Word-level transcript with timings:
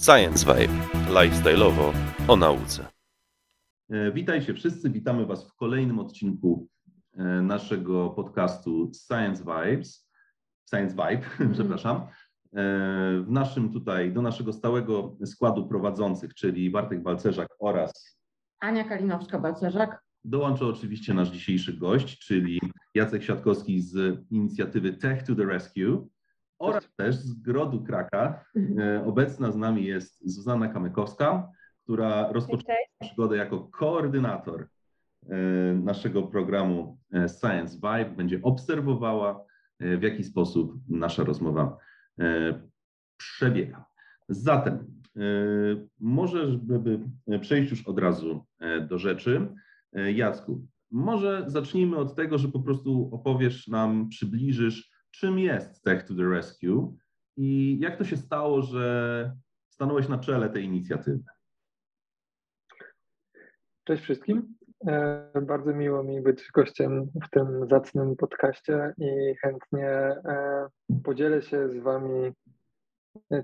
Science 0.00 0.44
Vibe. 0.46 0.72
Lifestyle'owo 1.10 1.92
o 2.28 2.36
nauce. 2.36 2.86
E, 3.90 4.12
Witajcie 4.12 4.54
wszyscy, 4.54 4.90
witamy 4.90 5.26
Was 5.26 5.48
w 5.48 5.54
kolejnym 5.54 5.98
odcinku 5.98 6.68
e, 7.14 7.22
naszego 7.42 8.10
podcastu 8.10 8.90
Science 9.06 9.44
Vibes, 9.44 10.10
Science 10.70 10.94
Vibe, 10.96 11.26
przepraszam. 11.54 11.96
E, 11.96 12.06
W 13.22 13.30
naszym 13.30 13.72
tutaj, 13.72 14.12
do 14.12 14.22
naszego 14.22 14.52
stałego 14.52 15.16
składu 15.24 15.68
prowadzących, 15.68 16.34
czyli 16.34 16.70
Bartek 16.70 17.02
Balcerzak 17.02 17.48
oraz 17.58 18.18
Ania 18.60 18.84
Kalinowska-Balcerzak. 18.88 19.96
dołączy 20.24 20.66
oczywiście 20.66 21.14
nasz 21.14 21.28
dzisiejszy 21.28 21.72
gość, 21.72 22.18
czyli 22.18 22.60
Jacek 22.94 23.22
Siatkowski 23.22 23.80
z 23.80 24.20
inicjatywy 24.30 24.92
Tech 24.92 25.22
to 25.22 25.34
the 25.34 25.44
Rescue 25.44 26.08
oraz 26.60 26.88
też 26.96 27.16
z 27.16 27.42
Grodu 27.42 27.84
Kraka. 27.84 28.44
E, 28.78 29.04
Obecna 29.04 29.52
z 29.52 29.56
nami 29.56 29.84
jest 29.84 30.30
Zuzanna 30.30 30.68
Kamykowska, 30.68 31.48
która 31.84 32.32
rozpoczęła 32.32 32.76
przygodę 33.00 33.36
jako 33.36 33.60
koordynator 33.60 34.68
e, 35.28 35.36
naszego 35.74 36.22
programu 36.22 36.98
e, 37.12 37.28
Science 37.28 37.76
Vibe. 37.76 38.16
Będzie 38.16 38.42
obserwowała, 38.42 39.44
w 39.80 40.02
jaki 40.02 40.24
sposób 40.24 40.74
nasza 40.88 41.24
rozmowa 41.24 41.78
przebiega. 43.16 43.84
Zatem, 44.28 45.00
może, 46.00 46.50
żeby 46.50 47.00
przejść 47.40 47.70
już 47.70 47.88
od 47.88 47.98
razu 47.98 48.46
do 48.88 48.98
rzeczy, 48.98 49.54
Jacku, 50.14 50.66
może 50.90 51.44
zacznijmy 51.46 51.96
od 51.96 52.14
tego, 52.14 52.38
że 52.38 52.48
po 52.48 52.60
prostu 52.60 53.08
opowiesz 53.12 53.68
nam, 53.68 54.08
przybliżysz, 54.08 54.89
czym 55.10 55.38
jest 55.38 55.82
Tech 55.82 56.02
to 56.02 56.14
the 56.14 56.22
Rescue 56.22 56.96
i 57.36 57.78
jak 57.80 57.96
to 57.96 58.04
się 58.04 58.16
stało, 58.16 58.62
że 58.62 59.36
stanąłeś 59.68 60.08
na 60.08 60.18
czele 60.18 60.50
tej 60.50 60.64
inicjatywy. 60.64 61.24
Cześć 63.84 64.02
wszystkim. 64.02 64.54
E, 64.86 65.30
Bardzo 65.42 65.74
miło 65.74 66.02
mi 66.02 66.20
być 66.20 66.50
gościem 66.54 67.10
w 67.26 67.30
tym 67.30 67.68
zacnym 67.68 68.16
podcaście 68.16 68.94
i 68.98 69.34
chętnie 69.42 69.88
e, 69.88 70.68
podzielę 71.04 71.42
się 71.42 71.68
z 71.68 71.76
Wami 71.76 72.32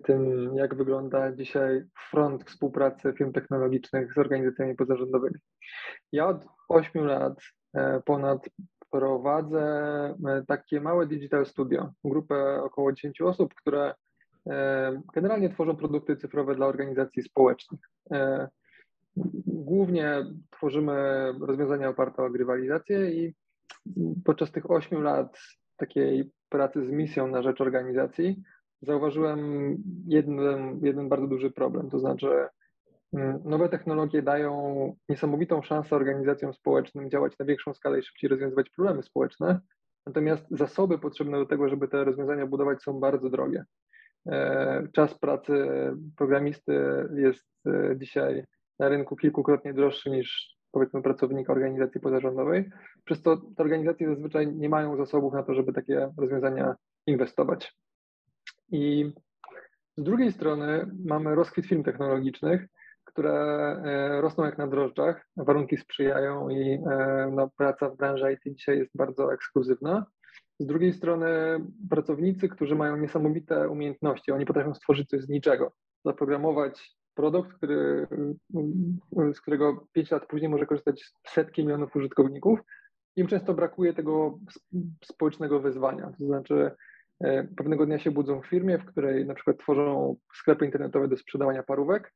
tym, 0.04 0.50
jak 0.56 0.74
wygląda 0.74 1.32
dzisiaj 1.32 1.84
front 2.10 2.44
współpracy 2.44 3.12
firm 3.18 3.32
technologicznych 3.32 4.14
z 4.14 4.18
organizacjami 4.18 4.74
pozarządowymi. 4.74 5.36
Ja 6.12 6.26
od 6.26 6.46
8 6.68 7.04
lat 7.04 7.40
e, 7.74 8.02
ponad 8.04 8.48
prowadzę 8.96 9.64
e, 10.26 10.42
takie 10.46 10.80
małe 10.80 11.06
digital 11.06 11.46
studio, 11.46 11.92
grupę 12.04 12.62
około 12.62 12.92
10 12.92 13.20
osób, 13.20 13.54
które 13.54 13.94
e, 14.46 15.00
generalnie 15.14 15.50
tworzą 15.50 15.76
produkty 15.76 16.16
cyfrowe 16.16 16.54
dla 16.54 16.66
organizacji 16.66 17.22
społecznych. 17.22 17.80
E, 18.12 18.48
Głównie 19.46 20.24
tworzymy 20.50 20.94
rozwiązania 21.40 21.88
oparte 21.88 22.22
o 22.22 22.30
grywalizację 22.30 23.10
i 23.10 23.34
podczas 24.24 24.52
tych 24.52 24.70
8 24.70 25.02
lat 25.02 25.38
takiej 25.76 26.30
pracy 26.48 26.86
z 26.86 26.90
misją 26.90 27.26
na 27.28 27.42
rzecz 27.42 27.60
organizacji 27.60 28.42
zauważyłem 28.82 29.76
jeden, 30.06 30.38
jeden 30.82 31.08
bardzo 31.08 31.26
duży 31.26 31.50
problem, 31.50 31.90
to 31.90 31.98
znaczy 31.98 32.28
nowe 33.44 33.68
technologie 33.68 34.22
dają 34.22 34.94
niesamowitą 35.08 35.62
szansę 35.62 35.96
organizacjom 35.96 36.54
społecznym 36.54 37.10
działać 37.10 37.38
na 37.38 37.46
większą 37.46 37.74
skalę 37.74 37.98
i 37.98 38.02
szybciej 38.02 38.30
rozwiązywać 38.30 38.70
problemy 38.70 39.02
społeczne, 39.02 39.60
natomiast 40.06 40.46
zasoby 40.50 40.98
potrzebne 40.98 41.38
do 41.38 41.46
tego, 41.46 41.68
żeby 41.68 41.88
te 41.88 42.04
rozwiązania 42.04 42.46
budować 42.46 42.82
są 42.82 43.00
bardzo 43.00 43.30
drogie. 43.30 43.64
E, 44.26 44.88
Czas 44.92 45.18
pracy 45.18 45.52
programisty 46.16 46.72
jest 47.16 47.46
e, 47.66 47.96
dzisiaj 47.96 48.44
na 48.78 48.88
rynku 48.88 49.16
kilkukrotnie 49.16 49.74
droższy 49.74 50.10
niż 50.10 50.56
powiedzmy 50.72 51.02
pracownika 51.02 51.52
organizacji 51.52 52.00
pozarządowej, 52.00 52.70
przez 53.04 53.22
to 53.22 53.36
te 53.36 53.62
organizacje 53.62 54.08
zazwyczaj 54.08 54.54
nie 54.54 54.68
mają 54.68 54.96
zasobów 54.96 55.32
na 55.32 55.42
to, 55.42 55.54
żeby 55.54 55.72
takie 55.72 56.12
rozwiązania 56.18 56.74
inwestować. 57.06 57.76
I 58.72 59.12
z 59.96 60.02
drugiej 60.02 60.32
strony 60.32 60.90
mamy 61.04 61.34
rozkwit 61.34 61.66
firm 61.66 61.82
technologicznych, 61.82 62.66
które 63.16 63.32
e, 63.32 64.20
rosną 64.20 64.44
jak 64.44 64.58
na 64.58 64.66
drożdżach, 64.66 65.26
warunki 65.36 65.76
sprzyjają 65.76 66.48
i 66.48 66.72
e, 66.72 67.30
no, 67.32 67.50
praca 67.56 67.90
w 67.90 67.96
branży 67.96 68.32
IT 68.32 68.56
dzisiaj 68.56 68.78
jest 68.78 68.90
bardzo 68.94 69.32
ekskluzywna. 69.32 70.06
Z 70.60 70.66
drugiej 70.66 70.92
strony 70.92 71.28
pracownicy, 71.90 72.48
którzy 72.48 72.74
mają 72.74 72.96
niesamowite 72.96 73.68
umiejętności, 73.68 74.32
oni 74.32 74.46
potrafią 74.46 74.74
stworzyć 74.74 75.08
coś 75.08 75.22
z 75.22 75.28
niczego, 75.28 75.72
zaprogramować 76.04 76.96
produkt, 77.14 77.52
który, 77.52 78.06
z 79.32 79.40
którego 79.40 79.86
5 79.92 80.10
lat 80.10 80.26
później 80.26 80.48
może 80.48 80.66
korzystać 80.66 81.12
setki 81.26 81.62
milionów 81.64 81.96
użytkowników. 81.96 82.60
Im 83.16 83.26
często 83.26 83.54
brakuje 83.54 83.94
tego 83.94 84.38
społecznego 85.04 85.60
wyzwania. 85.60 86.12
To 86.18 86.26
znaczy, 86.26 86.70
e, 87.20 87.44
pewnego 87.44 87.86
dnia 87.86 87.98
się 87.98 88.10
budzą 88.10 88.40
w 88.42 88.46
firmie, 88.46 88.78
w 88.78 88.84
której 88.84 89.26
na 89.26 89.34
przykład 89.34 89.58
tworzą 89.58 90.16
sklepy 90.34 90.64
internetowe 90.64 91.08
do 91.08 91.16
sprzedawania 91.16 91.62
parówek 91.62 92.12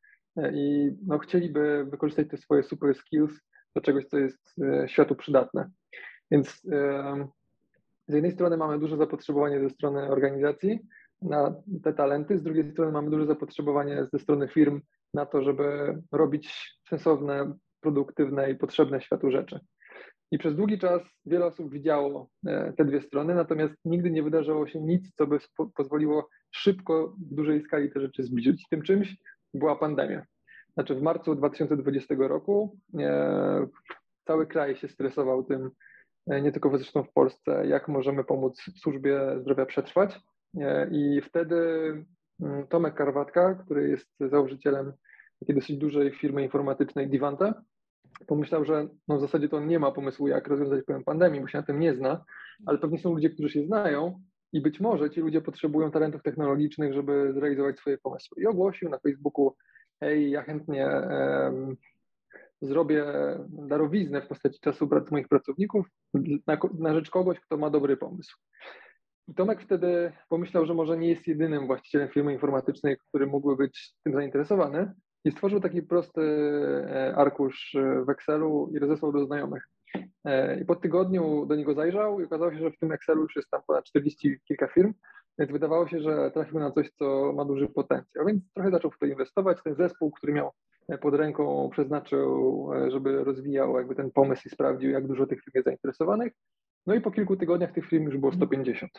i 0.53 0.91
no, 1.07 1.19
chcieliby 1.19 1.87
wykorzystać 1.91 2.29
te 2.29 2.37
swoje 2.37 2.63
super 2.63 2.95
skills 2.95 3.41
do 3.75 3.81
czegoś, 3.81 4.07
co 4.07 4.19
jest 4.19 4.55
e, 4.63 4.89
światu 4.89 5.15
przydatne. 5.15 5.71
Więc 6.31 6.63
z 8.09 8.15
jednej 8.15 8.33
strony 8.33 8.57
mamy 8.57 8.79
duże 8.79 8.97
zapotrzebowanie 8.97 9.61
ze 9.61 9.71
strony 9.71 10.09
organizacji, 10.09 10.81
na 11.23 11.55
te 11.83 11.93
talenty, 11.93 12.39
z 12.39 12.43
drugiej 12.43 12.73
strony 12.73 12.93
mamy 12.93 13.11
duże 13.11 13.27
zapotrzebowanie 13.27 14.07
ze 14.13 14.19
strony 14.19 14.49
firm 14.49 14.81
na 15.15 15.27
to, 15.27 15.43
żeby 15.43 15.97
robić 16.13 16.79
sensowne, 16.89 17.55
produktywne 17.81 18.51
i 18.51 18.55
potrzebne 18.55 19.01
światu 19.01 19.31
rzeczy. 19.31 19.61
I 20.33 20.39
przez 20.39 20.57
długi 20.57 20.79
czas 20.79 21.03
wiele 21.27 21.47
osób 21.47 21.73
widziało 21.73 22.31
e, 22.47 22.73
te 22.73 22.85
dwie 22.85 23.01
strony, 23.01 23.35
natomiast 23.35 23.75
nigdy 23.85 24.11
nie 24.11 24.23
wydarzyło 24.23 24.67
się 24.67 24.81
nic, 24.81 25.15
co 25.15 25.27
by 25.27 25.39
pozwoliło 25.77 26.29
szybko, 26.51 27.17
w 27.31 27.35
dużej 27.35 27.63
skali 27.63 27.93
te 27.93 28.01
rzeczy 28.01 28.23
zbliżyć. 28.23 28.67
Tym 28.71 28.83
czymś 28.83 29.17
była 29.55 29.77
pandemia. 29.77 30.27
Znaczy 30.75 30.94
w 30.94 31.03
marcu 31.03 31.34
2020 31.34 32.15
roku 32.19 32.77
e, 32.99 33.66
cały 34.27 34.47
kraj 34.47 34.77
się 34.77 34.88
stresował 34.88 35.44
tym, 35.44 35.71
e, 36.31 36.43
nie 36.43 36.53
tylko 36.53 36.78
zresztą 36.78 37.03
w 37.03 37.12
Polsce, 37.12 37.66
jak 37.66 37.89
możemy 37.89 38.25
pomóc 38.25 38.62
służbie 38.77 39.21
zdrowia 39.41 39.66
przetrwać. 39.66 40.21
I 40.91 41.21
wtedy 41.21 41.56
mm, 42.43 42.66
Tomek 42.66 42.94
Karwatka, 42.94 43.55
który 43.55 43.89
jest 43.89 44.09
założycielem 44.19 44.93
takiej 45.41 45.55
dosyć 45.55 45.77
dużej 45.77 46.12
firmy 46.12 46.43
informatycznej 46.43 47.09
Divante, 47.09 47.55
pomyślał, 48.27 48.65
że 48.65 48.89
no 49.09 49.16
w 49.16 49.21
zasadzie 49.21 49.49
to 49.49 49.56
on 49.56 49.66
nie 49.66 49.78
ma 49.78 49.93
pomysłu, 49.93 50.28
jak 50.28 50.49
rozwiązać 50.49 50.84
problem 50.84 51.05
pandemii, 51.05 51.41
bo 51.41 51.49
się 51.49 51.59
na 51.59 51.65
tym 51.65 51.81
nie 51.81 51.94
zna, 51.94 52.25
ale 52.66 52.78
pewnie 52.78 52.99
są 52.99 53.15
ludzie, 53.15 53.31
którzy 53.31 53.50
się 53.50 53.66
znają 53.66 54.21
i 54.53 54.61
być 54.61 54.81
może 54.81 55.11
ci 55.11 55.21
ludzie 55.21 55.41
potrzebują 55.41 55.91
talentów 55.91 56.22
technologicznych, 56.22 56.93
żeby 56.93 57.33
zrealizować 57.33 57.78
swoje 57.78 57.99
pomysły. 57.99 58.43
I 58.43 58.47
ogłosił 58.47 58.88
na 58.88 58.99
Facebooku, 58.99 59.56
hej, 60.00 60.31
ja 60.31 60.43
chętnie 60.43 60.87
um, 60.87 61.77
zrobię 62.62 63.05
darowiznę 63.49 64.22
w 64.22 64.28
postaci 64.28 64.60
czasu 64.60 64.89
pracy 64.89 65.09
moich 65.10 65.28
pracowników 65.28 65.87
na, 66.47 66.59
na 66.78 66.94
rzecz 66.94 67.10
kogoś, 67.10 67.41
kto 67.41 67.56
ma 67.56 67.71
dobry 67.71 67.97
pomysł. 67.97 68.37
I 69.28 69.34
Tomek 69.34 69.62
wtedy 69.62 70.12
pomyślał, 70.28 70.66
że 70.66 70.75
może 70.75 70.99
nie 70.99 71.09
jest 71.09 71.27
jedynym 71.27 71.66
właścicielem 71.66 72.09
firmy 72.09 72.33
informatycznej, 72.33 72.97
który 73.09 73.27
mógłby 73.27 73.56
być 73.56 73.94
tym 74.05 74.12
zainteresowany 74.12 74.93
i 75.25 75.31
stworzył 75.31 75.60
taki 75.60 75.83
prosty 75.83 76.21
e, 76.21 77.15
arkusz 77.16 77.77
w 78.06 78.10
Excelu 78.10 78.71
i 78.75 78.78
rozesłał 78.78 79.12
do 79.12 79.27
znajomych. 79.27 79.69
E, 80.25 80.61
I 80.61 80.65
po 80.65 80.77
tygodniu 80.77 81.47
do 81.47 81.56
niego 81.56 81.75
zajrzał 81.75 82.21
i 82.21 82.25
okazało 82.25 82.53
się, 82.53 82.59
że 82.59 82.71
w 82.71 82.78
tym 82.78 82.93
Excelu 82.93 83.23
już 83.23 83.37
jest 83.37 83.51
tam 83.51 83.61
ponad 83.67 83.84
40 83.84 84.41
kilka 84.49 84.69
firm, 84.69 84.95
więc 85.39 85.53
wydawało 85.53 85.89
się, 85.89 86.01
że 86.01 86.31
trafił 86.31 86.59
na 86.59 86.71
coś, 86.71 86.91
co 86.91 87.33
ma 87.33 87.45
duży 87.45 87.69
potencjał, 87.69 88.27
więc 88.27 88.53
trochę 88.55 88.71
zaczął 88.71 88.91
w 88.91 88.99
to 88.99 89.06
inwestować. 89.06 89.59
Ten 89.65 89.75
zespół, 89.75 90.10
który 90.10 90.33
miał 90.33 90.51
pod 91.01 91.15
ręką, 91.15 91.69
przeznaczył, 91.72 92.71
e, 92.75 92.91
żeby 92.91 93.25
rozwijał 93.25 93.77
jakby 93.77 93.95
ten 93.95 94.10
pomysł 94.10 94.42
i 94.47 94.51
sprawdził, 94.51 94.91
jak 94.91 95.07
dużo 95.07 95.27
tych 95.27 95.39
firm 95.39 95.53
jest 95.54 95.65
zainteresowanych. 95.65 96.33
No 96.87 96.95
i 96.95 97.01
po 97.01 97.10
kilku 97.10 97.37
tygodniach 97.37 97.72
tych 97.72 97.87
firm 97.87 98.04
już 98.04 98.19
było 98.19 98.33
150. 98.33 98.92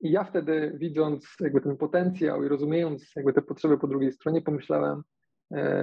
I 0.00 0.10
ja 0.10 0.24
wtedy, 0.24 0.72
widząc 0.74 1.34
jakby 1.40 1.60
ten 1.60 1.76
potencjał 1.76 2.44
i 2.44 2.48
rozumiejąc 2.48 3.12
jakby 3.16 3.32
te 3.32 3.42
potrzeby 3.42 3.78
po 3.78 3.86
drugiej 3.86 4.12
stronie, 4.12 4.42
pomyślałem, 4.42 4.98
e, 4.98 5.02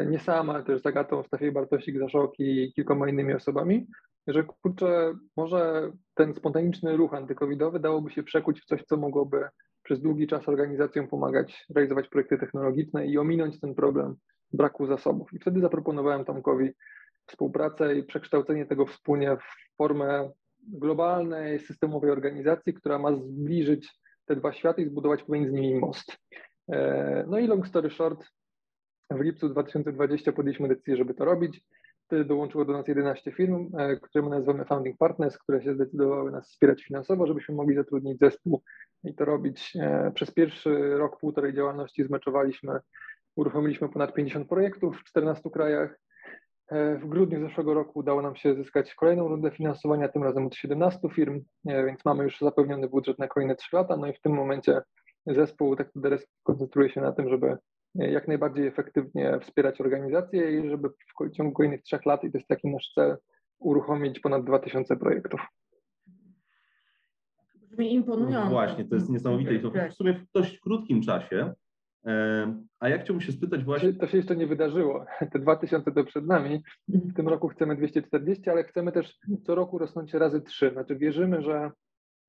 nie 0.09 0.19
sam, 0.19 0.49
ale 0.49 0.63
też 0.63 0.81
z 0.81 0.85
Agatą 0.85 1.23
Stafiej 1.23 1.51
Bartosik-Zaszok 1.51 2.29
i 2.39 2.73
kilkoma 2.73 3.09
innymi 3.09 3.33
osobami, 3.33 3.87
że 4.27 4.43
kurczę, 4.43 5.13
może 5.37 5.91
ten 6.13 6.33
spontaniczny 6.33 6.97
ruch 6.97 7.13
antykowidowy 7.13 7.79
dałoby 7.79 8.11
się 8.11 8.23
przekuć 8.23 8.61
w 8.61 8.65
coś, 8.65 8.83
co 8.83 8.97
mogłoby 8.97 9.43
przez 9.83 10.01
długi 10.01 10.27
czas 10.27 10.49
organizacjom 10.49 11.07
pomagać 11.07 11.65
realizować 11.75 12.07
projekty 12.07 12.37
technologiczne 12.37 13.07
i 13.07 13.17
ominąć 13.17 13.59
ten 13.59 13.75
problem 13.75 14.15
braku 14.53 14.85
zasobów. 14.87 15.33
I 15.33 15.39
wtedy 15.39 15.61
zaproponowałem 15.61 16.25
Tomkowi 16.25 16.71
współpracę 17.27 17.95
i 17.95 18.03
przekształcenie 18.03 18.65
tego 18.65 18.85
wspólnie 18.85 19.37
w 19.37 19.77
formę 19.77 20.29
globalnej, 20.67 21.59
systemowej 21.59 22.11
organizacji, 22.11 22.73
która 22.73 22.99
ma 22.99 23.15
zbliżyć 23.15 23.99
te 24.25 24.35
dwa 24.35 24.53
światy 24.53 24.81
i 24.81 24.85
zbudować 24.85 25.23
pomiędzy 25.23 25.51
nimi 25.51 25.79
most. 25.79 26.17
No 27.27 27.39
i 27.39 27.47
long 27.47 27.67
story 27.67 27.89
short, 27.89 28.25
w 29.11 29.19
lipcu 29.19 29.49
2020 29.49 30.31
podjęliśmy 30.31 30.67
decyzję, 30.67 30.97
żeby 30.97 31.13
to 31.13 31.25
robić. 31.25 31.61
Wtedy 32.05 32.25
dołączyło 32.25 32.65
do 32.65 32.73
nas 32.73 32.87
11 32.87 33.31
firm, 33.31 33.71
które 34.01 34.23
my 34.23 34.29
nazywamy 34.29 34.65
Founding 34.65 34.97
Partners, 34.97 35.37
które 35.37 35.63
się 35.63 35.73
zdecydowały 35.73 36.31
nas 36.31 36.49
wspierać 36.49 36.83
finansowo, 36.83 37.27
żebyśmy 37.27 37.55
mogli 37.55 37.75
zatrudnić 37.75 38.19
zespół 38.19 38.63
i 39.03 39.15
to 39.15 39.25
robić. 39.25 39.73
Przez 40.13 40.31
pierwszy 40.31 40.97
rok, 40.97 41.19
półtorej 41.19 41.53
działalności 41.53 42.03
zmeczowaliśmy, 42.03 42.79
uruchomiliśmy 43.35 43.89
ponad 43.89 44.13
50 44.13 44.49
projektów 44.49 44.97
w 44.97 45.03
14 45.03 45.49
krajach. 45.49 45.99
E, 46.67 46.97
w 46.97 47.07
grudniu 47.07 47.47
zeszłego 47.47 47.73
roku 47.73 47.99
udało 47.99 48.21
nam 48.21 48.35
się 48.35 48.55
zyskać 48.55 48.95
kolejną 48.95 49.27
rundę 49.27 49.51
finansowania, 49.51 50.09
tym 50.09 50.23
razem 50.23 50.45
od 50.45 50.55
17 50.55 51.09
firm, 51.09 51.41
e, 51.67 51.85
więc 51.85 52.05
mamy 52.05 52.23
już 52.23 52.39
zapewniony 52.39 52.89
budżet 52.89 53.19
na 53.19 53.27
kolejne 53.27 53.55
3 53.55 53.75
lata. 53.75 53.97
No 53.97 54.07
i 54.07 54.13
w 54.13 54.21
tym 54.21 54.33
momencie 54.33 54.81
zespół 55.27 55.75
tak 55.75 55.91
koncentruje 56.43 56.89
się 56.89 57.01
na 57.01 57.11
tym, 57.11 57.29
żeby 57.29 57.47
e, 57.47 57.57
jak 57.95 58.27
najbardziej 58.27 58.67
efektywnie 58.67 59.39
wspierać 59.39 59.81
organizację 59.81 60.59
i 60.59 60.69
żeby 60.69 60.89
w 60.89 61.31
ciągu 61.31 61.53
kolejnych 61.53 61.83
trzech 61.83 62.05
lat, 62.05 62.23
i 62.23 62.31
to 62.31 62.37
jest 62.37 62.47
taki 62.47 62.67
nasz 62.67 62.91
cel, 62.95 63.17
uruchomić 63.59 64.19
ponad 64.19 64.45
2000 64.45 64.97
projektów. 64.97 65.41
Brzmi 67.55 67.93
imponująco. 67.93 68.45
No 68.45 68.51
właśnie, 68.51 68.85
to 68.85 68.95
jest 68.95 69.09
niesamowite 69.09 69.53
i 69.53 69.61
to 69.61 69.71
w 69.89 69.93
sumie 69.93 70.13
w 70.13 70.31
dość 70.33 70.59
krótkim 70.59 71.01
czasie 71.01 71.53
a 72.79 72.89
ja 72.89 72.97
chciałbym 72.97 73.21
się 73.21 73.31
spytać 73.31 73.63
właśnie... 73.63 73.93
To 73.93 74.07
się 74.07 74.17
jeszcze 74.17 74.35
nie 74.35 74.47
wydarzyło. 74.47 75.05
Te 75.31 75.39
2000 75.39 75.91
to 75.91 76.03
przed 76.03 76.27
nami. 76.27 76.63
W 76.87 77.13
tym 77.13 77.27
roku 77.27 77.47
chcemy 77.47 77.75
240, 77.75 78.49
ale 78.49 78.63
chcemy 78.63 78.91
też 78.91 79.19
co 79.43 79.55
roku 79.55 79.77
rosnąć 79.77 80.13
razy 80.13 80.41
3. 80.41 80.69
Znaczy 80.71 80.95
wierzymy, 80.95 81.41
że 81.41 81.71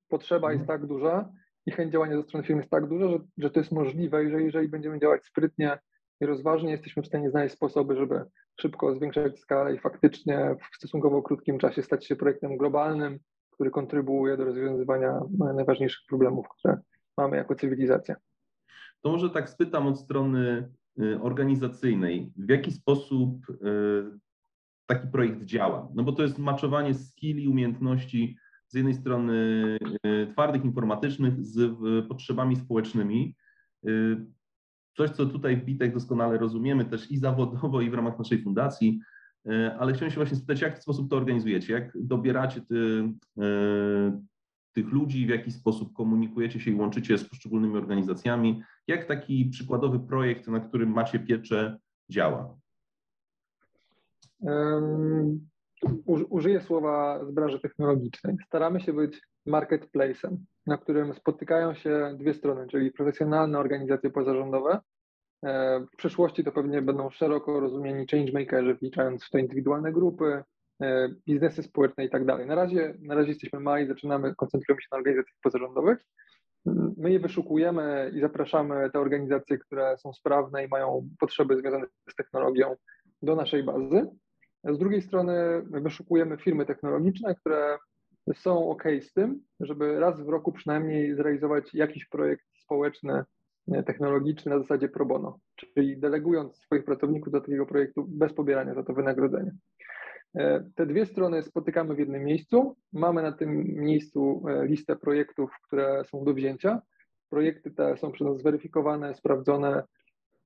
potrzeba 0.09 0.53
jest 0.53 0.67
tak 0.67 0.87
duża 0.87 1.29
i 1.67 1.71
chęć 1.71 1.93
działania 1.93 2.17
ze 2.17 2.23
strony 2.23 2.47
firmy 2.47 2.63
jest 2.63 2.71
tak 2.71 2.89
duża, 2.89 3.09
że, 3.09 3.19
że 3.39 3.51
to 3.51 3.61
jest 3.61 3.73
możliwe 3.73 4.25
i 4.25 4.31
że 4.31 4.43
jeżeli 4.43 4.69
będziemy 4.69 4.99
działać 4.99 5.25
sprytnie 5.25 5.79
i 6.21 6.27
rozważnie, 6.27 6.71
jesteśmy 6.71 7.03
w 7.03 7.07
stanie 7.07 7.31
znaleźć 7.31 7.55
sposoby, 7.55 7.97
żeby 7.97 8.25
szybko 8.61 8.95
zwiększać 8.95 9.41
skalę 9.41 9.75
i 9.75 9.79
faktycznie 9.79 10.57
w 10.73 10.77
stosunkowo 10.77 11.23
krótkim 11.23 11.59
czasie 11.59 11.83
stać 11.83 12.07
się 12.07 12.17
projektem 12.17 12.57
globalnym, 12.57 13.19
który 13.51 13.71
kontrybuuje 13.71 14.37
do 14.37 14.45
rozwiązywania 14.45 15.21
najważniejszych 15.39 16.07
problemów, 16.09 16.47
które 16.49 16.79
mamy 17.17 17.37
jako 17.37 17.55
cywilizacja. 17.55 18.17
To 19.03 19.11
może 19.11 19.31
tak 19.31 19.51
spytam 19.51 19.87
od 19.87 20.01
strony 20.01 20.69
y, 21.01 21.21
organizacyjnej, 21.21 22.33
w 22.37 22.51
jaki 22.51 22.73
sposób 22.73 23.51
y, 23.51 24.19
taki 24.87 25.09
projekt 25.09 25.45
działa? 25.45 25.89
No 25.95 26.03
bo 26.03 26.13
to 26.13 26.23
jest 26.23 26.39
maczowanie 26.39 26.95
skilli, 26.95 27.49
umiejętności 27.49 28.37
z 28.69 28.75
jednej 28.75 28.95
strony 28.95 29.35
y, 30.07 30.27
twardych, 30.33 30.65
informatycznych 30.65 31.45
z 31.45 31.79
potrzebami 32.09 32.57
społecznymi. 32.57 33.37
Coś, 34.97 35.11
co 35.11 35.27
tutaj 35.27 35.57
w 35.57 35.65
Bitek 35.65 35.95
doskonale 35.95 36.39
rozumiemy 36.39 36.85
też 36.85 37.11
i 37.11 37.19
zawodowo, 37.19 37.81
i 37.81 37.91
w 37.91 37.95
ramach 37.95 38.19
naszej 38.19 38.43
fundacji, 38.43 39.01
ale 39.79 39.93
chciałem 39.93 40.11
się 40.11 40.17
właśnie 40.17 40.37
spytać, 40.37 40.59
w 40.59 40.63
jaki 40.63 40.81
sposób 40.81 41.11
to 41.11 41.17
organizujecie, 41.17 41.73
jak 41.73 41.93
dobieracie 41.95 42.61
ty, 42.61 43.09
tych 44.73 44.93
ludzi, 44.93 45.27
w 45.27 45.29
jaki 45.29 45.51
sposób 45.51 45.93
komunikujecie 45.93 46.61
się 46.61 46.71
i 46.71 46.75
łączycie 46.75 47.19
z 47.19 47.29
poszczególnymi 47.29 47.77
organizacjami, 47.77 48.63
jak 48.87 49.05
taki 49.05 49.45
przykładowy 49.45 50.01
projekt, 50.01 50.49
na 50.49 50.61
którym 50.61 50.93
macie 50.93 51.19
pieczę, 51.19 51.79
działa? 52.11 52.57
Użyję 56.37 56.61
słowa 56.61 57.25
z 57.25 57.31
branży 57.31 57.61
technologicznej. 57.61 58.37
Staramy 58.47 58.81
się 58.81 58.93
być 58.93 59.23
marketplace'em, 59.49 60.37
na 60.67 60.79
którym 60.79 61.15
spotykają 61.15 61.75
się 61.75 62.17
dwie 62.19 62.35
strony, 62.35 62.67
czyli 62.69 62.93
profesjonalne 62.93 63.59
organizacje 63.59 64.11
pozarządowe. 64.11 64.81
E, 65.45 65.81
w 65.81 65.97
przyszłości 65.97 66.45
to 66.45 66.53
pewnie 66.53 66.83
będą 66.83 67.11
szeroko 67.11 67.61
rozumieni 67.61 68.07
changemakerzy, 68.11 68.75
wliczając 68.75 69.25
w 69.25 69.31
to 69.31 69.39
indywidualne 69.39 69.93
grupy, 69.93 70.43
e, 70.83 71.09
biznesy 71.27 71.63
społeczne 71.63 72.05
i 72.05 72.11
tak 72.11 72.25
dalej. 72.25 72.47
Na 72.47 72.55
razie, 72.55 72.95
na 73.01 73.15
razie 73.15 73.29
jesteśmy 73.29 73.61
mali, 73.61 73.87
zaczynamy, 73.87 74.35
koncentrujemy 74.35 74.83
się 74.83 74.89
na 74.93 74.99
organizacjach 74.99 75.39
pozarządowych. 75.43 75.99
My 76.97 77.13
je 77.13 77.21
wyszukujemy 77.21 78.13
i 78.15 78.21
zapraszamy 78.21 78.91
te 78.91 79.01
organizacje, 79.01 79.59
które 79.59 79.97
są 79.99 80.13
sprawne 80.13 80.65
i 80.65 80.69
mają 80.69 81.09
potrzeby 81.21 81.57
związane 81.57 81.87
z 82.11 82.15
technologią 82.15 82.77
do 83.23 83.37
naszej 83.37 83.63
bazy. 83.63 84.07
Z 84.71 84.79
drugiej 84.79 85.03
strony 85.03 85.63
wyszukujemy 85.71 86.37
firmy 86.37 86.67
technologiczne, 86.67 87.35
które 87.35 87.79
są 88.35 88.71
OK 88.71 88.85
z 89.01 89.13
tym, 89.13 89.41
żeby 89.61 90.01
raz 90.01 90.21
w 90.21 90.29
roku 90.29 90.53
przynajmniej 90.53 91.15
zrealizować 91.15 91.75
jakiś 91.75 92.05
projekt 92.07 92.45
społeczny, 92.63 93.25
technologiczny 93.87 94.51
na 94.51 94.59
zasadzie 94.59 94.89
pro 94.89 95.07
bono, 95.07 95.39
czyli 95.57 95.99
delegując 95.99 96.57
swoich 96.57 96.85
pracowników 96.85 97.33
do 97.33 97.41
takiego 97.41 97.67
projektu 97.67 98.05
bez 98.09 98.33
pobierania 98.33 98.75
za 98.75 98.83
to 98.83 98.95
wynagrodzenia. 98.95 99.51
E, 100.37 100.65
te 100.75 100.87
dwie 100.87 101.07
strony 101.07 101.43
spotykamy 101.43 101.95
w 101.95 101.99
jednym 101.99 102.25
miejscu. 102.25 102.77
Mamy 102.93 103.23
na 103.23 103.33
tym 103.33 103.65
miejscu 103.67 104.43
e, 104.49 104.67
listę 104.67 104.97
projektów, 104.97 105.51
które 105.67 106.05
są 106.05 106.25
do 106.25 106.35
wzięcia. 106.35 106.83
Projekty 107.31 107.71
te 107.71 107.97
są 107.97 108.13
przez 108.13 108.27
nas 108.27 108.39
zweryfikowane, 108.39 109.15
sprawdzone. 109.15 109.83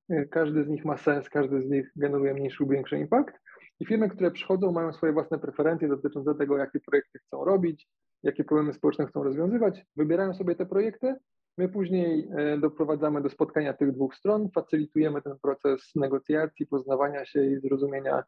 E, 0.09 0.25
każdy 0.25 0.63
z 0.63 0.69
nich 0.69 0.85
ma 0.85 0.97
sens, 0.97 1.29
każdy 1.29 1.61
z 1.61 1.69
nich 1.69 1.91
generuje 1.95 2.33
mniejszy 2.33 2.63
lub 2.63 2.71
większy 2.71 2.99
impact. 2.99 3.39
I 3.81 3.85
firmy, 3.85 4.09
które 4.09 4.31
przychodzą, 4.31 4.71
mają 4.71 4.93
swoje 4.93 5.13
własne 5.13 5.39
preferencje 5.39 5.87
dotyczące 5.87 6.35
tego, 6.35 6.57
jakie 6.57 6.79
projekty 6.79 7.19
chcą 7.19 7.45
robić, 7.45 7.87
jakie 8.23 8.43
problemy 8.43 8.73
społeczne 8.73 9.07
chcą 9.07 9.23
rozwiązywać. 9.23 9.85
Wybierają 9.95 10.33
sobie 10.33 10.55
te 10.55 10.65
projekty. 10.65 11.15
My 11.57 11.69
później 11.69 12.29
doprowadzamy 12.59 13.21
do 13.21 13.29
spotkania 13.29 13.73
tych 13.73 13.91
dwóch 13.91 14.15
stron, 14.15 14.49
facylitujemy 14.55 15.21
ten 15.21 15.33
proces 15.41 15.91
negocjacji, 15.95 16.67
poznawania 16.67 17.25
się 17.25 17.45
i 17.45 17.59
zrozumienia 17.59 18.23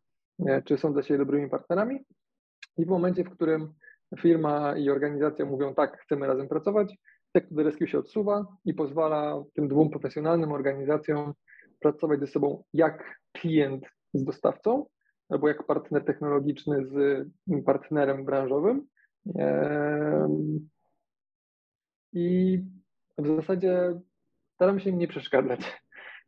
czy 0.66 0.78
są 0.78 0.94
dla 0.94 1.04
siebie 1.04 1.18
dobrymi 1.18 1.50
partnerami. 1.50 2.06
I 2.78 2.86
w 2.86 2.90
momencie, 2.90 3.24
w 3.24 3.30
którym 3.30 3.74
firma 4.20 4.78
i 4.78 4.90
organizacja 4.90 5.46
mówią 5.46 5.74
tak, 5.76 6.02
chcemy 6.02 6.28
razem 6.28 6.48
pracować, 6.48 6.98
Tech 7.32 7.50
to 7.56 7.64
Rescue 7.64 7.88
się 7.88 8.00
odsuwa 8.00 8.46
i 8.66 8.74
pozwala 8.74 9.44
tym 9.54 9.68
dwóm 9.68 9.90
profesjonalnym 9.90 10.52
organizacjom 10.52 11.34
pracować 11.80 12.20
ze 12.20 12.28
sobą 12.28 12.64
jak 12.74 13.20
klient 13.34 13.86
z 14.14 14.24
dostawcą, 14.24 14.86
albo 15.34 15.48
jak 15.48 15.66
partner 15.66 16.06
technologiczny 16.06 16.86
z 16.86 17.28
partnerem 17.66 18.26
branżowym. 18.26 18.88
I 22.14 22.60
w 23.18 23.28
zasadzie 23.28 24.00
staramy 24.56 24.80
się 24.80 24.90
im 24.90 25.00
nie 25.00 25.08
przeszkadzać. 25.08 25.84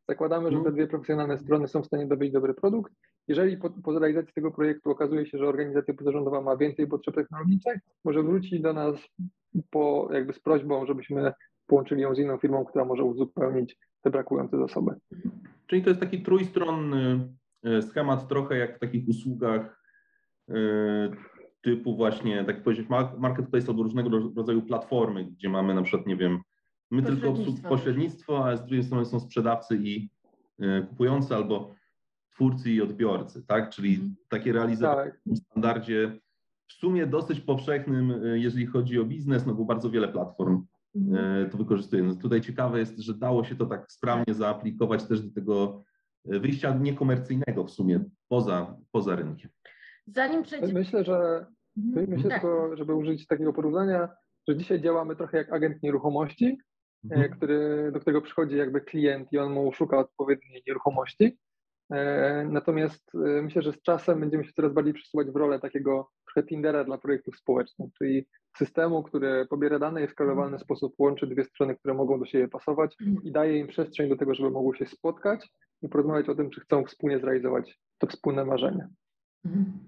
Zakładamy, 0.10 0.52
że 0.52 0.63
te 0.63 0.72
dwie 0.72 0.88
profesjonalne 0.88 1.38
strony 1.38 1.68
są 1.68 1.82
w 1.82 1.86
stanie 1.86 2.08
dobyć 2.08 2.32
dobry 2.32 2.53
produkt 2.53 2.94
jeżeli 3.27 3.58
po, 3.58 3.70
po 3.70 4.00
realizacji 4.00 4.34
tego 4.34 4.51
projektu 4.51 4.91
okazuje 4.91 5.25
się, 5.25 5.38
że 5.38 5.48
organizacja 5.48 5.94
pozarządowa 5.94 6.41
ma 6.41 6.58
więcej 6.58 6.88
potrzeb 6.88 7.15
technologicznych, 7.15 7.79
może 8.03 8.24
wrócić 8.24 8.62
do 8.62 8.74
nas 8.74 8.96
po, 9.70 10.10
jakby 10.12 10.34
z 10.34 10.39
prośbą, 10.39 10.86
żebyśmy 10.86 11.34
połączyli 11.68 12.01
ją 12.01 12.15
z 12.15 12.20
inną 12.20 12.38
firmą, 12.38 12.65
która 12.65 12.86
może 12.86 13.03
uzupełnić 13.03 13.77
te 14.01 14.10
brakujące 14.10 14.58
zasoby. 14.58 14.91
Czyli 15.68 15.84
to 15.84 15.89
jest 15.89 16.01
taki 16.01 16.24
trójstronny 16.24 17.27
schemat, 17.81 18.27
trochę 18.27 18.57
jak 18.57 18.75
w 18.75 18.79
takich 18.79 19.07
usługach 19.07 19.81
e, 20.50 20.55
typu 21.62 21.95
właśnie, 21.95 22.43
tak 22.43 22.63
powiedzieć, 22.63 22.88
marketplace 23.17 23.67
albo 23.67 23.84
różnego 23.84 24.10
rodzaju 24.36 24.62
platformy, 24.62 25.25
gdzie 25.25 25.50
mamy 25.50 25.74
na 25.74 25.81
przykład, 25.81 26.07
nie 26.07 26.17
wiem, 26.17 26.39
my 26.91 27.03
tylko 27.03 27.34
pośrednictwo, 27.69 28.48
a 28.48 28.57
z 28.57 28.65
drugiej 28.65 28.84
strony 28.84 29.05
są 29.05 29.19
sprzedawcy 29.19 29.77
i 29.84 30.10
e, 30.60 30.81
kupujący 30.81 31.36
albo 31.36 31.75
twórcy 32.31 32.72
i 32.72 32.81
odbiorcy, 32.81 33.43
tak? 33.48 33.69
Czyli 33.69 33.95
mm. 33.95 34.15
takie 34.29 34.53
realizowanie 34.53 35.12
tak. 35.12 35.19
w 35.25 35.38
standardzie 35.38 36.19
w 36.67 36.74
sumie 36.74 37.07
dosyć 37.07 37.39
powszechnym, 37.39 38.12
e, 38.12 38.39
jeżeli 38.39 38.65
chodzi 38.65 39.00
o 39.00 39.05
biznes, 39.05 39.45
no 39.45 39.53
bo 39.53 39.65
bardzo 39.65 39.89
wiele 39.89 40.07
platform 40.07 40.65
mm. 40.95 41.50
to 41.50 41.57
wykorzystuje. 41.57 42.03
No 42.03 42.15
tutaj 42.15 42.41
ciekawe 42.41 42.79
jest, 42.79 43.00
że 43.00 43.13
dało 43.13 43.43
się 43.43 43.55
to 43.55 43.65
tak 43.65 43.91
sprawnie 43.91 44.34
zaaplikować 44.34 45.03
też 45.03 45.22
do 45.22 45.34
tego 45.34 45.84
e, 45.84 45.95
wyjścia 46.25 46.74
niekomercyjnego 46.74 47.63
w 47.63 47.72
sumie 47.72 48.03
poza, 48.27 48.77
poza 48.91 49.15
rynkiem. 49.15 49.51
Zanim 50.08 50.44
przejdziemy... 50.44 50.74
Myślę, 50.74 51.03
że 51.03 51.46
mhm. 51.77 52.10
myślę 52.10 52.29
tak. 52.29 52.41
tylko, 52.41 52.77
żeby 52.77 52.96
użyć 52.96 53.27
takiego 53.27 53.53
porównania, 53.53 54.10
że 54.48 54.58
dzisiaj 54.58 54.82
działamy 54.82 55.15
trochę 55.15 55.38
jak 55.38 55.53
agent 55.53 55.84
nieruchomości, 55.84 56.58
mhm. 57.03 57.32
który, 57.32 57.91
do 57.94 58.00
którego 58.00 58.22
przychodzi 58.22 58.58
jakby 58.58 58.82
klient 58.82 59.34
i 59.34 59.38
on 59.38 59.53
mu 59.53 59.74
szuka 59.74 59.98
odpowiedniej 59.98 60.63
nieruchomości. 60.67 61.38
E, 61.91 62.46
natomiast 62.50 63.15
e, 63.15 63.41
myślę, 63.41 63.62
że 63.62 63.74
z 63.74 63.82
czasem 63.82 64.20
będziemy 64.20 64.46
się 64.46 64.53
coraz 64.53 64.74
bardziej 64.74 64.94
przesuwać 64.94 65.27
w 65.27 65.36
rolę 65.36 65.60
takiego 65.60 66.10
trochę 66.25 66.48
Tindera 66.48 66.84
dla 66.84 66.98
projektów 66.98 67.38
społecznych, 67.38 67.89
czyli 67.98 68.27
systemu, 68.58 69.03
który 69.03 69.46
pobiera 69.50 69.79
dane 69.79 70.03
i 70.03 70.08
w 70.08 70.12
skalowalny 70.12 70.60
sposób 70.60 70.96
łączy 71.00 71.27
dwie 71.27 71.44
strony, 71.44 71.75
które 71.75 71.94
mogą 71.94 72.20
do 72.20 72.25
siebie 72.25 72.48
pasować 72.48 72.96
i 73.24 73.32
daje 73.32 73.58
im 73.58 73.67
przestrzeń 73.67 74.10
do 74.10 74.17
tego, 74.17 74.36
żeby 74.36 74.50
mogły 74.50 74.77
się 74.77 74.86
spotkać 74.86 75.50
i 75.82 75.89
porozmawiać 75.89 76.29
o 76.29 76.36
tym, 76.36 76.50
czy 76.50 76.62
chcą 76.62 76.86
wspólnie 76.86 77.20
zrealizować 77.20 77.79
to 77.98 78.08
wspólne 78.08 78.46
marzenie. 78.46 78.88
Mhm. 79.46 79.79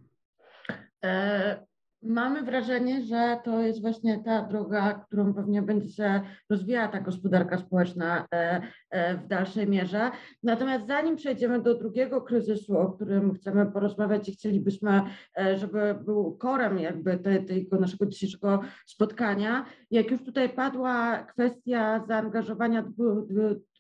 E, 1.04 1.68
mamy 2.04 2.44
wrażenie, 2.44 3.06
że 3.06 3.40
to 3.44 3.62
jest 3.62 3.82
właśnie 3.82 4.24
ta 4.24 4.42
droga, 4.42 4.94
którą 4.94 5.34
pewnie 5.34 5.62
będzie 5.62 5.90
się 5.90 6.22
rozwijała 6.50 6.88
ta 6.88 7.02
gospodarka 7.02 7.58
społeczna. 7.58 8.28
e, 8.90 9.18
w 9.18 9.28
dalszej 9.28 9.68
mierze. 9.68 10.12
Natomiast 10.44 10.88
zanim 10.88 11.16
przejdziemy 11.16 11.62
do 11.62 11.76
drugiego 11.76 12.22
kryzysu, 12.22 12.78
o 12.78 12.92
którym 12.92 13.34
chcemy 13.34 13.72
porozmawiać 13.72 14.30
i 14.30 14.32
chcielibyśmy, 14.32 15.02
e, 15.40 15.58
żeby 15.58 15.96
był 16.06 16.38
korem 16.38 16.80
jakby 16.80 17.18
tego 17.18 17.80
naszego 17.80 18.06
dzisiejszego 18.06 18.62
spotkania, 18.86 19.66
jak 19.92 20.12
już 20.12 20.24
tutaj 20.24 20.50
padła 20.50 21.24
kwestia 21.24 22.04
zaangażowania 22.08 22.82
dwu, 22.82 23.28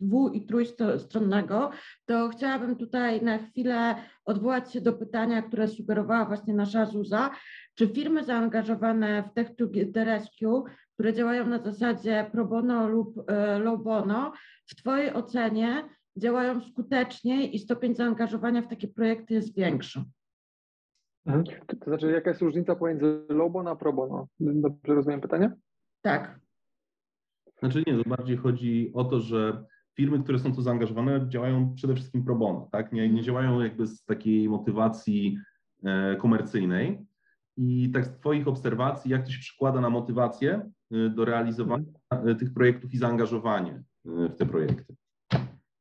dwu 0.02 0.30
i 0.30 0.46
trójstronnego, 0.46 1.72
to 2.06 2.30
chciałabym 2.30 2.76
tutaj 2.76 3.22
na 3.22 3.38
chwilę 3.38 3.96
odwołać 4.26 4.74
się 4.74 4.82
do 4.82 4.94
pytania, 4.94 5.42
które 5.42 5.68
sugerowała 5.68 6.26
właśnie 6.26 6.54
nasza 6.54 6.86
Zuza, 6.86 7.30
czy 7.76 7.88
firmy 7.88 8.07
zaangażowane 8.24 9.24
w 9.24 9.34
Tech 9.34 9.56
to 9.56 9.66
the 9.94 10.06
Rescue, 10.06 10.64
które 10.94 11.14
działają 11.14 11.48
na 11.48 11.60
zasadzie 11.60 12.30
pro 12.32 12.46
bono 12.46 12.88
lub 12.88 13.30
e, 13.30 13.60
low 13.60 13.84
bono, 13.84 14.34
w 14.66 14.76
Twojej 14.76 15.14
ocenie 15.14 15.90
działają 16.18 16.62
skuteczniej 16.62 17.56
i 17.56 17.60
stopień 17.60 17.96
zaangażowania 17.96 18.62
w 18.62 18.68
takie 18.68 18.88
projekty 18.88 19.34
jest 19.34 19.56
większy? 19.56 20.04
Mhm. 21.26 21.46
To 21.80 21.86
znaczy, 21.86 22.12
jaka 22.12 22.30
jest 22.30 22.42
różnica 22.42 22.76
pomiędzy 22.76 23.26
low 23.30 23.52
bono 23.52 23.72
a 23.72 23.76
pro 23.76 23.94
bono? 23.94 24.28
Dobrze 24.40 24.96
rozumiem 24.96 25.22
pytanie? 25.22 25.52
Tak. 26.02 26.40
Znaczy 27.60 27.84
nie, 27.88 28.04
to 28.04 28.10
bardziej 28.10 28.38
chodzi 28.38 28.92
o 28.94 29.04
to, 29.04 29.20
że 29.20 29.64
firmy, 29.94 30.24
które 30.24 30.40
są 30.40 30.56
tu 30.56 30.62
zaangażowane, 30.62 31.26
działają 31.30 31.74
przede 31.76 31.96
wszystkim 31.96 32.24
pro 32.24 32.36
bono, 32.36 32.70
tak? 32.72 32.92
Nie, 32.92 33.10
nie 33.10 33.22
działają 33.24 33.62
jakby 33.62 33.88
z 33.88 34.04
takiej 34.04 34.50
motywacji 34.50 35.38
e, 35.84 36.16
komercyjnej. 36.16 37.07
I 37.58 37.92
tak 37.94 38.06
z 38.06 38.10
Twoich 38.10 38.48
obserwacji, 38.48 39.12
jak 39.12 39.24
to 39.24 39.32
się 39.32 39.40
przekłada 39.40 39.82
na 39.82 39.90
motywację 39.90 40.72
e, 40.92 41.10
do 41.10 41.26
realizowania 41.26 41.86
mhm. 42.12 42.38
tych 42.38 42.54
projektów 42.54 42.94
i 42.94 42.98
zaangażowanie 42.98 43.84
e, 44.06 44.30
w 44.30 44.36
te 44.36 44.46
projekty? 44.46 44.96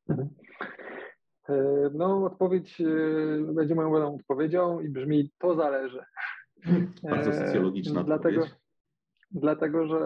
Mhm. 0.09 0.29
No, 1.95 2.25
odpowiedź 2.25 2.83
będzie 3.55 3.75
moją 3.75 3.89
ulubiona 3.89 4.15
odpowiedzią 4.15 4.81
i 4.81 4.89
brzmi: 4.89 5.31
to 5.39 5.55
zależy. 5.55 6.05
Bardzo 7.11 7.33
socjologiczna 7.33 8.05
dlatego, 8.05 8.41
odpowiedź. 8.41 8.61
Dlatego, 9.31 9.87
że 9.87 10.01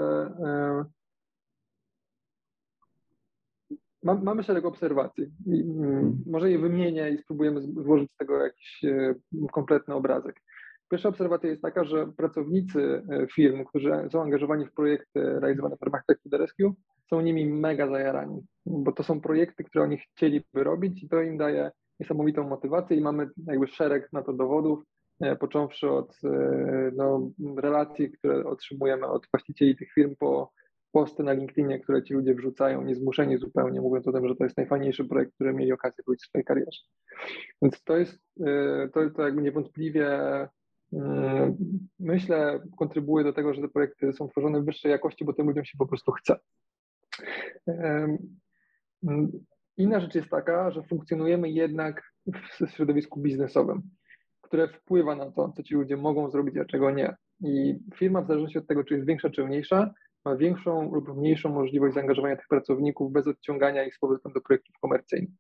Mam, 4.03 4.23
mamy 4.25 4.43
szereg 4.43 4.65
obserwacji. 4.65 5.31
Mm, 5.47 6.23
może 6.27 6.51
je 6.51 6.59
wymienię 6.59 7.11
i 7.11 7.19
spróbujemy 7.19 7.61
złożyć 7.61 8.13
z 8.13 8.17
tego 8.17 8.45
jakiś 8.45 8.85
e, 8.85 9.15
kompletny 9.53 9.95
obrazek. 9.95 10.41
Pierwsza 10.91 11.09
obserwacja 11.09 11.51
jest 11.51 11.63
taka, 11.63 11.85
że 11.85 12.07
pracownicy 12.07 13.03
e, 13.11 13.27
firm, 13.27 13.65
którzy 13.65 13.93
są 14.13 14.23
angażowani 14.23 14.67
w 14.67 14.73
projekty 14.73 15.41
realizowane 15.41 15.77
w 15.77 15.83
ramach 15.83 16.05
Tech 16.07 16.19
to 16.23 16.31
the 16.31 16.39
Rescue, 16.39 16.75
są 17.11 17.21
nimi 17.21 17.47
mega 17.47 17.89
zajarani, 17.89 18.43
bo 18.67 18.93
to 18.93 19.03
są 19.03 19.21
projekty, 19.21 19.65
które 19.65 19.85
oni 19.85 19.99
chcieliby 19.99 20.65
robić 20.65 21.03
i 21.03 21.09
to 21.09 21.23
im 21.23 21.39
daje 21.39 21.71
niesamowitą 22.01 22.49
motywację 22.49 22.97
i 22.97 23.01
mamy 23.01 23.29
jakby 23.47 23.67
szereg 23.67 24.09
na 24.13 24.23
to 24.23 24.33
dowodów, 24.33 24.85
e, 25.21 25.37
począwszy 25.37 25.91
od 25.91 26.21
no, 26.97 27.31
relacji, 27.57 28.13
które 28.13 28.45
otrzymujemy 28.45 29.07
od 29.07 29.27
właścicieli 29.33 29.77
tych 29.77 29.93
firm 29.93 30.15
po 30.19 30.53
posty 30.93 31.23
na 31.23 31.33
LinkedInie, 31.33 31.79
które 31.79 32.03
ci 32.03 32.15
ludzie 32.15 32.35
wrzucają, 32.35 32.83
niezmuszeni 32.83 33.39
zupełnie, 33.39 33.81
mówiąc 33.81 34.09
o 34.09 34.13
tym, 34.13 34.29
że 34.29 34.37
to 34.37 34.45
jest 34.45 34.57
najfajniejszy 34.57 35.05
projekt, 35.05 35.35
który 35.35 35.55
mieli 35.55 35.73
okazję 35.73 36.05
robić 36.07 36.23
w 36.23 36.29
swojej 36.29 36.45
karierze. 36.45 36.81
Więc 37.63 37.83
to 37.85 37.97
jest, 37.97 38.19
to, 38.93 39.11
to 39.11 39.23
jakby 39.23 39.43
niewątpliwie 39.43 40.19
myślę, 41.99 42.61
kontrybuje 42.79 43.25
do 43.25 43.33
tego, 43.33 43.55
że 43.55 43.63
te 43.63 43.69
projekty 43.69 44.13
są 44.13 44.29
tworzone 44.29 44.61
w 44.61 44.65
wyższej 44.65 44.91
jakości, 44.91 45.25
bo 45.25 45.33
tym 45.33 45.47
ludziom 45.47 45.65
się 45.65 45.79
po 45.79 45.87
prostu 45.87 46.13
chce. 46.13 46.37
Inna 49.77 50.01
rzecz 50.01 50.15
jest 50.15 50.29
taka, 50.29 50.71
że 50.71 50.83
funkcjonujemy 50.83 51.51
jednak 51.51 52.13
w 52.27 52.71
środowisku 52.71 53.21
biznesowym, 53.21 53.83
które 54.41 54.69
wpływa 54.69 55.17
na 55.17 55.31
to, 55.31 55.53
co 55.57 55.63
ci 55.63 55.75
ludzie 55.75 55.97
mogą 55.97 56.31
zrobić, 56.31 56.57
a 56.57 56.65
czego 56.65 56.91
nie. 56.91 57.17
I 57.41 57.79
firma, 57.95 58.23
w 58.23 58.27
zależności 58.27 58.59
od 58.59 58.67
tego, 58.67 58.85
czy 58.85 58.95
jest 58.95 59.07
większa, 59.07 59.31
czy 59.31 59.45
mniejsza, 59.45 59.95
ma 60.25 60.37
większą 60.37 60.95
lub 60.95 61.17
mniejszą 61.17 61.49
możliwość 61.49 61.95
zaangażowania 61.95 62.37
tych 62.37 62.49
pracowników 62.49 63.13
bez 63.13 63.27
odciągania 63.27 63.85
ich 63.85 63.95
z 63.95 63.99
powrotem 63.99 64.33
do 64.33 64.41
projektów 64.41 64.75
komercyjnych. 64.81 65.31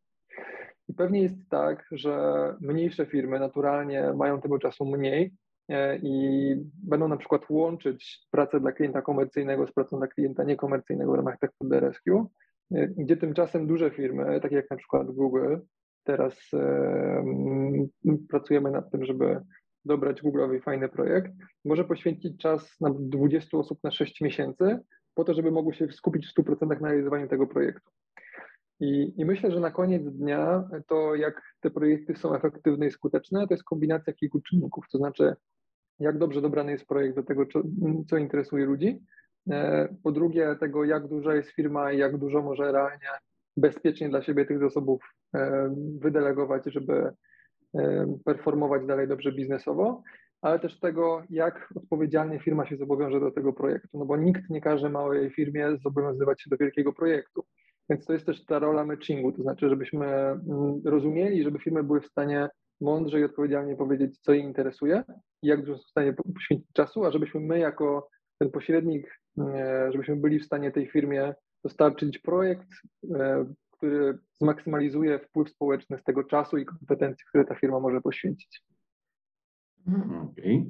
I 0.90 0.94
pewnie 0.94 1.22
jest 1.22 1.48
tak, 1.50 1.86
że 1.92 2.14
mniejsze 2.60 3.06
firmy 3.06 3.40
naturalnie 3.40 4.12
mają 4.16 4.40
tego 4.40 4.58
czasu 4.58 4.84
mniej 4.84 5.32
e, 5.68 5.98
i 5.98 6.54
będą 6.82 7.08
na 7.08 7.16
przykład 7.16 7.42
łączyć 7.50 8.26
pracę 8.30 8.60
dla 8.60 8.72
klienta 8.72 9.02
komercyjnego 9.02 9.66
z 9.66 9.72
pracą 9.72 9.98
dla 9.98 10.06
klienta 10.06 10.44
niekomercyjnego 10.44 11.12
w 11.12 11.14
ramach 11.14 11.38
Tech 11.38 11.50
for 11.58 11.68
Rescue, 11.70 12.26
e, 12.74 12.88
gdzie 12.88 13.16
tymczasem 13.16 13.66
duże 13.66 13.90
firmy, 13.90 14.40
takie 14.40 14.56
jak 14.56 14.70
na 14.70 14.76
przykład 14.76 15.06
Google, 15.10 15.56
teraz 16.04 16.34
e, 16.54 17.24
pracujemy 18.28 18.70
nad 18.70 18.90
tym, 18.90 19.04
żeby 19.04 19.40
dobrać 19.84 20.22
Google'owi 20.22 20.62
fajny 20.62 20.88
projekt, 20.88 21.32
może 21.64 21.84
poświęcić 21.84 22.40
czas 22.42 22.80
na 22.80 22.90
20 22.98 23.58
osób 23.58 23.78
na 23.84 23.90
6 23.90 24.20
miesięcy, 24.20 24.78
po 25.14 25.24
to, 25.24 25.34
żeby 25.34 25.50
mogły 25.50 25.74
się 25.74 25.92
skupić 25.92 26.26
w 26.26 26.40
100% 26.40 26.80
na 26.80 26.88
realizowaniu 26.88 27.28
tego 27.28 27.46
projektu. 27.46 27.90
I, 28.80 29.14
I, 29.16 29.24
myślę, 29.24 29.50
że 29.50 29.60
na 29.60 29.70
koniec 29.70 30.02
dnia 30.02 30.68
to, 30.86 31.14
jak 31.14 31.42
te 31.60 31.70
projekty 31.70 32.14
są 32.16 32.34
efektywne 32.34 32.86
i 32.86 32.90
skuteczne, 32.90 33.46
to 33.46 33.54
jest 33.54 33.64
kombinacja 33.64 34.12
kilku 34.12 34.40
czynników. 34.40 34.84
To 34.92 34.98
znaczy, 34.98 35.36
jak 35.98 36.18
dobrze 36.18 36.42
dobrany 36.42 36.72
jest 36.72 36.86
projekt 36.86 37.16
do 37.16 37.22
tego, 37.22 37.46
co, 37.46 37.62
co 38.08 38.16
interesuje 38.16 38.64
ludzi. 38.64 39.00
E, 39.50 39.88
po 40.02 40.12
drugie, 40.12 40.56
tego, 40.60 40.84
jak 40.84 41.08
duża 41.08 41.34
jest 41.34 41.50
firma 41.50 41.92
i 41.92 41.98
jak 41.98 42.18
dużo 42.18 42.42
może 42.42 42.72
realnie 42.72 43.08
bezpiecznie 43.56 44.08
dla 44.08 44.22
siebie 44.22 44.44
tych 44.44 44.58
zasobów 44.58 45.02
e, 45.34 45.74
wydelegować, 46.00 46.62
żeby 46.66 47.12
performować 48.24 48.86
dalej 48.86 49.08
dobrze 49.08 49.32
biznesowo, 49.32 50.02
ale 50.42 50.58
też 50.58 50.80
tego, 50.80 51.22
jak 51.30 51.72
odpowiedzialnie 51.76 52.40
firma 52.40 52.66
się 52.66 52.76
zobowiąże 52.76 53.20
do 53.20 53.30
tego 53.30 53.52
projektu, 53.52 53.98
no 53.98 54.04
bo 54.04 54.16
nikt 54.16 54.50
nie 54.50 54.60
każe 54.60 54.90
małej 54.90 55.30
firmie 55.30 55.76
zobowiązywać 55.82 56.42
się 56.42 56.50
do 56.50 56.56
wielkiego 56.56 56.92
projektu. 56.92 57.44
Więc 57.90 58.06
to 58.06 58.12
jest 58.12 58.26
też 58.26 58.44
ta 58.44 58.58
rola 58.58 58.84
matchingu, 58.84 59.32
to 59.32 59.42
znaczy, 59.42 59.68
żebyśmy 59.68 60.06
mm, 60.06 60.80
rozumieli, 60.84 61.42
żeby 61.42 61.58
firmy 61.58 61.82
były 61.82 62.00
w 62.00 62.06
stanie 62.06 62.48
mądrze 62.80 63.20
i 63.20 63.24
odpowiedzialnie 63.24 63.76
powiedzieć, 63.76 64.18
co 64.18 64.32
jej 64.32 64.42
interesuje 64.42 65.02
i 65.42 65.46
jak 65.46 65.64
dużo 65.64 65.78
są 65.78 65.84
w 65.84 65.90
stanie 65.90 66.12
poświęcić 66.34 66.72
czasu, 66.72 67.04
a 67.04 67.10
żebyśmy 67.10 67.40
my 67.40 67.58
jako 67.58 68.08
ten 68.38 68.50
pośrednik, 68.50 69.20
mm, 69.38 69.92
żebyśmy 69.92 70.16
byli 70.16 70.38
w 70.38 70.44
stanie 70.44 70.70
tej 70.70 70.86
firmie 70.86 71.34
dostarczyć 71.64 72.18
projekt, 72.18 72.68
e, 73.14 73.44
który 73.70 74.18
zmaksymalizuje 74.40 75.18
wpływ 75.18 75.50
społeczny 75.50 75.98
z 75.98 76.04
tego 76.04 76.24
czasu 76.24 76.58
i 76.58 76.66
kompetencji, 76.66 77.24
które 77.28 77.44
ta 77.44 77.54
firma 77.54 77.80
może 77.80 78.00
poświęcić. 78.00 78.62
Mhm. 79.86 80.20
Okay. 80.20 80.64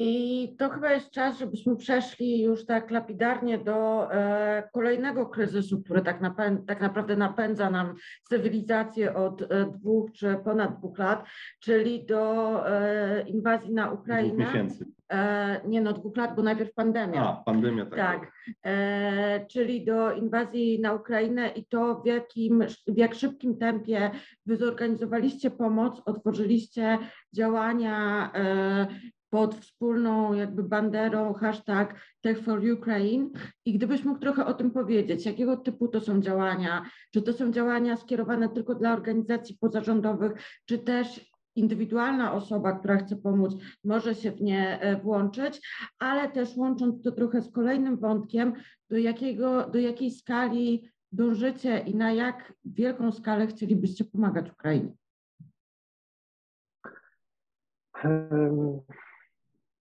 I 0.00 0.54
to 0.58 0.68
chyba 0.68 0.92
jest 0.92 1.10
czas, 1.10 1.38
żebyśmy 1.38 1.76
przeszli 1.76 2.42
już 2.42 2.66
tak 2.66 2.90
lapidarnie 2.90 3.58
do 3.58 4.08
e, 4.12 4.68
kolejnego 4.72 5.26
kryzysu, 5.26 5.82
który 5.82 6.02
tak, 6.02 6.20
napę- 6.20 6.64
tak, 6.66 6.80
naprawdę 6.80 7.16
napędza 7.16 7.70
nam 7.70 7.94
cywilizację 8.28 9.14
od 9.14 9.42
e, 9.42 9.46
dwóch 9.78 10.12
czy 10.12 10.36
ponad 10.44 10.78
dwóch 10.78 10.98
lat, 10.98 11.24
czyli 11.60 12.06
do 12.06 12.62
e, 12.70 13.22
inwazji 13.28 13.74
na 13.74 13.90
Ukrainę. 13.90 14.28
Dwóch 14.28 14.38
miesięcy. 14.38 14.86
E, 15.12 15.60
nie 15.68 15.80
no, 15.80 15.92
dwóch 15.92 16.16
lat, 16.16 16.36
bo 16.36 16.42
najpierw 16.42 16.74
pandemia. 16.74 17.22
A, 17.22 17.42
pandemia, 17.44 17.86
tak. 17.86 17.96
Tak, 17.96 18.32
e, 18.64 19.46
czyli 19.46 19.84
do 19.84 20.12
inwazji 20.12 20.80
na 20.80 20.94
Ukrainę 20.94 21.48
i 21.48 21.66
to 21.66 22.00
w 22.00 22.06
jakim, 22.06 22.64
w 22.86 22.98
jak 22.98 23.14
szybkim 23.14 23.56
tempie 23.56 24.10
wy 24.46 24.56
zorganizowaliście 24.56 25.50
pomoc, 25.50 26.02
otworzyliście 26.04 26.98
działania 27.32 28.30
e, 28.34 28.86
pod 29.30 29.54
wspólną 29.54 30.34
jakby 30.34 30.62
banderą 30.62 31.34
hashtag 31.34 31.94
Tech 32.20 32.42
for 32.42 32.60
Ukraine. 32.72 33.30
I 33.64 33.72
gdybyś 33.72 34.04
mógł 34.04 34.20
trochę 34.20 34.46
o 34.46 34.54
tym 34.54 34.70
powiedzieć, 34.70 35.26
jakiego 35.26 35.56
typu 35.56 35.88
to 35.88 36.00
są 36.00 36.20
działania, 36.20 36.82
czy 37.12 37.22
to 37.22 37.32
są 37.32 37.52
działania 37.52 37.96
skierowane 37.96 38.48
tylko 38.48 38.74
dla 38.74 38.92
organizacji 38.92 39.58
pozarządowych, 39.60 40.32
czy 40.66 40.78
też 40.78 41.30
indywidualna 41.56 42.32
osoba, 42.32 42.72
która 42.72 42.96
chce 42.96 43.16
pomóc, 43.16 43.54
może 43.84 44.14
się 44.14 44.32
w 44.32 44.40
nie 44.40 44.80
e, 44.80 44.96
włączyć, 44.96 45.68
ale 45.98 46.28
też 46.28 46.56
łącząc 46.56 47.02
to 47.02 47.12
trochę 47.12 47.42
z 47.42 47.52
kolejnym 47.52 47.96
wątkiem, 47.96 48.52
do, 48.90 48.96
jakiego, 48.96 49.70
do 49.70 49.78
jakiej 49.78 50.10
skali 50.10 50.90
dążycie 51.12 51.78
i 51.78 51.94
na 51.94 52.12
jak 52.12 52.52
wielką 52.64 53.12
skalę 53.12 53.46
chcielibyście 53.46 54.04
pomagać 54.04 54.50
Ukrainie? 54.50 54.92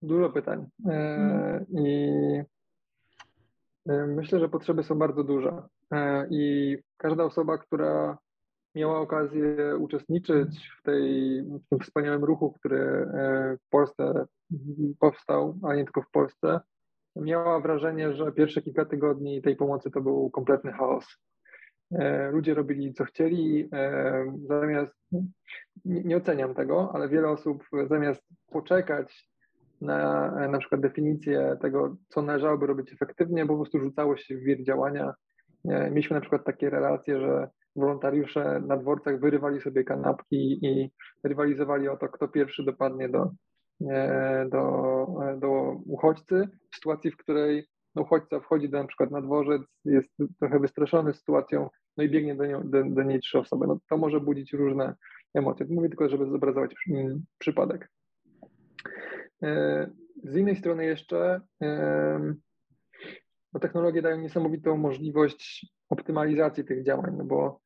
Dużo 0.02 0.30
pytań. 0.30 0.66
E, 0.86 0.92
mhm. 0.92 1.66
I 1.70 2.10
e, 3.90 4.08
myślę, 4.08 4.40
że 4.40 4.50
potrzeby 4.50 4.84
są 4.84 4.96
bardzo 4.96 5.24
duże. 5.24 5.64
I 6.30 6.78
każda 6.98 7.24
osoba, 7.24 7.58
która 7.58 8.18
miała 8.76 9.00
okazję 9.00 9.76
uczestniczyć 9.80 10.70
w, 10.80 10.84
tej, 10.84 11.42
w 11.44 11.70
tym 11.70 11.80
wspaniałym 11.80 12.24
ruchu, 12.24 12.52
który 12.52 12.80
e, 12.80 13.58
w 13.68 13.70
Polsce 13.70 14.26
powstał, 15.00 15.60
a 15.64 15.76
nie 15.76 15.84
tylko 15.84 16.02
w 16.02 16.12
Polsce, 16.12 16.60
miała 17.16 17.60
wrażenie, 17.60 18.14
że 18.14 18.32
pierwsze 18.32 18.62
kilka 18.62 18.86
tygodni 18.86 19.42
tej 19.42 19.56
pomocy 19.56 19.92
to 19.92 20.02
był 20.02 20.30
kompletny 20.30 20.72
chaos. 20.72 21.18
ludzie 22.32 22.54
robili 22.54 22.94
co 22.94 23.06
chcieli, 23.06 23.70
zamiast, 24.48 24.94
nie, 25.86 26.04
nie 26.04 26.18
oceniam 26.18 26.56
tego, 26.56 26.92
ale 26.94 27.10
wiele 27.10 27.30
osób 27.30 27.64
zamiast 27.90 28.24
poczekać 28.48 29.28
na 29.82 30.32
na 30.48 30.60
przykład 30.60 30.82
definicję 30.82 31.58
tego, 31.62 31.96
co 32.08 32.22
należałoby 32.22 32.68
robić 32.68 32.94
efektywnie, 32.94 33.46
po 33.46 33.56
prostu 33.56 33.80
rzucało 33.80 34.18
się 34.18 34.38
w 34.38 34.44
wir 34.44 34.64
działania. 34.64 35.14
Mieliśmy 35.66 36.14
na 36.14 36.22
przykład 36.22 36.46
takie 36.46 36.70
relacje, 36.70 37.20
że 37.20 37.50
wolontariusze 37.76 38.62
na 38.68 38.78
dworcach 38.78 39.20
wyrywali 39.20 39.62
sobie 39.62 39.84
kanapki 39.84 40.66
i 40.66 40.92
rywalizowali 41.24 41.88
o 41.88 41.98
to, 41.98 42.10
kto 42.10 42.28
pierwszy 42.28 42.64
dopadnie 42.64 43.10
do, 43.10 43.32
do, 44.50 45.06
do 45.38 45.76
uchodźcy, 45.86 46.48
w 46.72 46.76
sytuacji, 46.76 47.12
w 47.12 47.18
której 47.18 47.68
no, 47.96 48.02
uchodźca 48.02 48.40
wchodzi 48.40 48.70
do, 48.70 48.78
na 48.78 48.88
przykład 48.88 49.12
na 49.12 49.22
dworzec, 49.22 49.62
jest 49.86 50.10
trochę 50.40 50.60
wystraszony 50.60 51.14
sytuacją, 51.14 51.70
no 51.98 52.04
i 52.04 52.10
biegnie 52.10 52.36
do, 52.36 52.46
nią, 52.46 52.62
do, 52.70 52.84
do 52.84 53.04
niej 53.04 53.20
trzy 53.20 53.40
osoby. 53.40 53.68
No, 53.68 53.80
to 53.90 53.98
może 53.98 54.20
budzić 54.20 54.54
różne 54.54 54.96
emocje. 55.34 55.66
Mówię 55.70 55.90
tylko, 55.90 56.10
żeby 56.10 56.26
zobrazować 56.26 56.76
przypadek. 57.38 57.90
E, 59.44 59.90
z 60.24 60.36
innej 60.36 60.56
strony 60.56 60.86
jeszcze 60.86 61.42
no, 63.54 63.60
technologie 63.60 64.02
dają 64.02 64.22
niesamowitą 64.22 64.78
możliwość 64.78 65.68
optymalizacji 65.90 66.66
tych 66.66 66.84
działań, 66.84 67.16
no 67.18 67.24
bo 67.24 67.60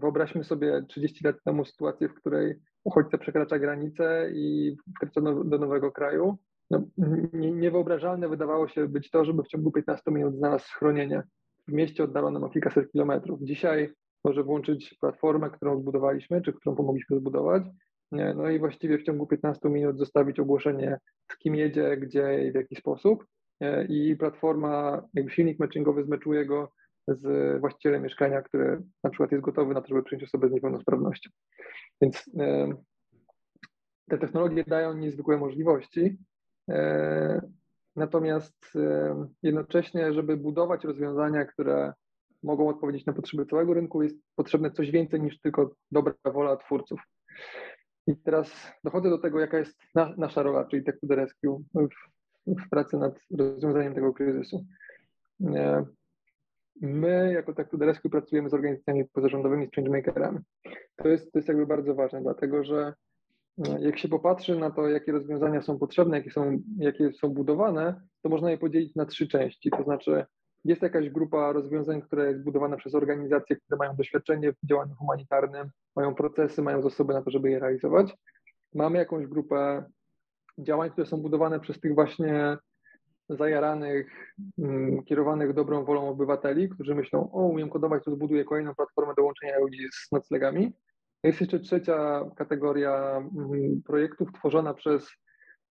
wyobraźmy 0.00 0.44
sobie 0.44 0.82
30 0.88 1.24
lat 1.24 1.36
temu 1.44 1.64
sytuację, 1.64 2.08
w 2.08 2.14
której 2.14 2.54
uchodźca 2.84 3.18
przekracza 3.18 3.58
granicę 3.58 4.30
i 4.34 4.76
wkracza 4.96 5.20
do 5.20 5.58
nowego 5.58 5.92
kraju. 5.92 6.38
No, 6.70 6.82
niewyobrażalne 7.32 8.28
wydawało 8.28 8.68
się 8.68 8.88
być 8.88 9.10
to, 9.10 9.24
żeby 9.24 9.42
w 9.42 9.48
ciągu 9.48 9.72
15 9.72 10.10
minut 10.10 10.36
znalazł 10.36 10.64
schronienie 10.64 11.22
w 11.68 11.72
mieście 11.72 12.04
oddalonym 12.04 12.44
o 12.44 12.50
kilkaset 12.50 12.92
kilometrów. 12.92 13.40
Dzisiaj 13.42 13.92
może 14.24 14.44
włączyć 14.44 14.96
platformę, 15.00 15.50
którą 15.50 15.80
zbudowaliśmy, 15.80 16.42
czy 16.42 16.52
którą 16.52 16.76
pomogliśmy 16.76 17.16
zbudować, 17.16 17.62
no 18.14 18.50
i 18.50 18.58
właściwie 18.58 18.98
w 18.98 19.02
ciągu 19.02 19.26
15 19.26 19.68
minut 19.68 19.98
zostawić 19.98 20.40
ogłoszenie, 20.40 20.98
z 21.32 21.38
kim 21.38 21.54
jedzie, 21.54 21.96
gdzie 21.96 22.48
i 22.48 22.52
w 22.52 22.54
jaki 22.54 22.76
sposób. 22.76 23.26
I 23.88 24.16
platforma, 24.18 25.02
jakby 25.14 25.30
silnik 25.30 25.58
matchingowy 25.58 26.04
zmeczuje 26.04 26.46
go 26.46 26.72
z 27.08 27.60
właścicielem 27.60 28.02
mieszkania, 28.02 28.42
które 28.42 28.80
na 29.04 29.10
przykład 29.10 29.32
jest 29.32 29.44
gotowy 29.44 29.74
na 29.74 29.80
to, 29.80 29.88
żeby 29.88 30.02
przyjąć 30.02 30.24
osobę 30.24 30.48
z 30.48 30.52
niepełnosprawnością. 30.52 31.30
Więc 32.00 32.30
te 34.08 34.18
technologie 34.18 34.64
dają 34.66 34.94
niezwykłe 34.94 35.36
możliwości, 35.36 36.18
e, 36.70 37.40
natomiast 37.96 38.72
jednocześnie, 39.42 40.12
żeby 40.12 40.36
budować 40.36 40.84
rozwiązania, 40.84 41.44
które 41.44 41.92
mogą 42.42 42.68
odpowiedzieć 42.68 43.06
na 43.06 43.12
potrzeby 43.12 43.46
całego 43.46 43.74
rynku, 43.74 44.02
jest 44.02 44.16
potrzebne 44.36 44.70
coś 44.70 44.90
więcej 44.90 45.22
niż 45.22 45.40
tylko 45.40 45.74
dobra 45.90 46.14
wola 46.24 46.56
twórców. 46.56 47.00
I 48.06 48.16
teraz 48.16 48.72
dochodzę 48.84 49.10
do 49.10 49.18
tego, 49.18 49.40
jaka 49.40 49.58
jest 49.58 49.78
na, 49.94 50.14
nasza 50.16 50.42
rola, 50.42 50.64
czyli 50.64 50.84
Tech 50.84 51.00
to 51.00 51.06
the 51.06 51.16
Rescue 51.16 51.64
w, 51.74 51.88
w 52.46 52.68
pracy 52.70 52.96
nad 52.96 53.14
rozwiązaniem 53.38 53.94
tego 53.94 54.12
kryzysu. 54.12 54.64
E, 55.54 55.84
my 56.80 57.32
jako 57.32 57.54
Tech 57.54 57.68
to 57.68 57.78
the 57.78 57.86
Rescue 57.86 58.10
pracujemy 58.10 58.50
z 58.50 58.54
organizacjami 58.54 59.04
pozarządowymi, 59.04 59.66
z 59.66 59.70
changemakerami. 59.76 60.38
To 60.96 61.08
jest, 61.08 61.32
to 61.32 61.38
jest 61.38 61.48
jakby 61.48 61.66
bardzo 61.66 61.94
ważne, 61.94 62.22
dlatego 62.22 62.64
że 62.64 62.94
e, 63.68 63.80
jak 63.80 63.98
się 63.98 64.08
popatrzy 64.08 64.58
na 64.58 64.70
to, 64.70 64.88
jakie 64.88 65.12
rozwiązania 65.12 65.62
są 65.62 65.78
potrzebne, 65.78 66.16
jakie 66.16 66.30
są, 66.30 66.58
jakie 66.78 67.12
są 67.12 67.28
budowane, 67.28 68.00
to 68.22 68.28
można 68.28 68.50
je 68.50 68.58
podzielić 68.58 68.94
na 68.94 69.06
trzy 69.06 69.28
części. 69.28 69.70
To 69.70 69.82
znaczy, 69.84 70.24
jest 70.64 70.82
jakaś 70.82 71.10
grupa 71.10 71.52
rozwiązań, 71.52 72.02
która 72.02 72.24
jest 72.24 72.42
budowana 72.42 72.76
przez 72.76 72.94
organizacje, 72.94 73.56
które 73.56 73.78
mają 73.78 73.96
doświadczenie 73.96 74.52
w 74.52 74.66
działaniu 74.66 74.94
humanitarnym, 74.94 75.70
mają 75.96 76.14
procesy, 76.14 76.62
mają 76.62 76.82
zasoby 76.82 77.14
na 77.14 77.22
to, 77.22 77.30
żeby 77.30 77.50
je 77.50 77.58
realizować. 77.58 78.14
Mamy 78.74 78.98
jakąś 78.98 79.26
grupę 79.26 79.84
działań, 80.58 80.90
które 80.90 81.06
są 81.06 81.16
budowane 81.16 81.60
przez 81.60 81.80
tych 81.80 81.94
właśnie 81.94 82.58
zajaranych, 83.28 84.34
mm, 84.58 85.04
kierowanych 85.04 85.52
dobrą 85.52 85.84
wolą 85.84 86.08
obywateli, 86.08 86.68
którzy 86.68 86.94
myślą, 86.94 87.32
o, 87.32 87.40
umiem 87.40 87.70
kodować, 87.70 88.04
to 88.04 88.10
zbuduję 88.10 88.44
kolejną 88.44 88.74
platformę 88.74 89.14
do 89.16 89.24
łączenia 89.24 89.58
ludzi 89.58 89.88
z 89.92 90.12
noclegami. 90.12 90.72
Jest 91.22 91.40
jeszcze 91.40 91.60
trzecia 91.60 92.24
kategoria 92.36 93.16
mm, 93.16 93.82
projektów 93.86 94.32
tworzona 94.32 94.74
przez 94.74 95.08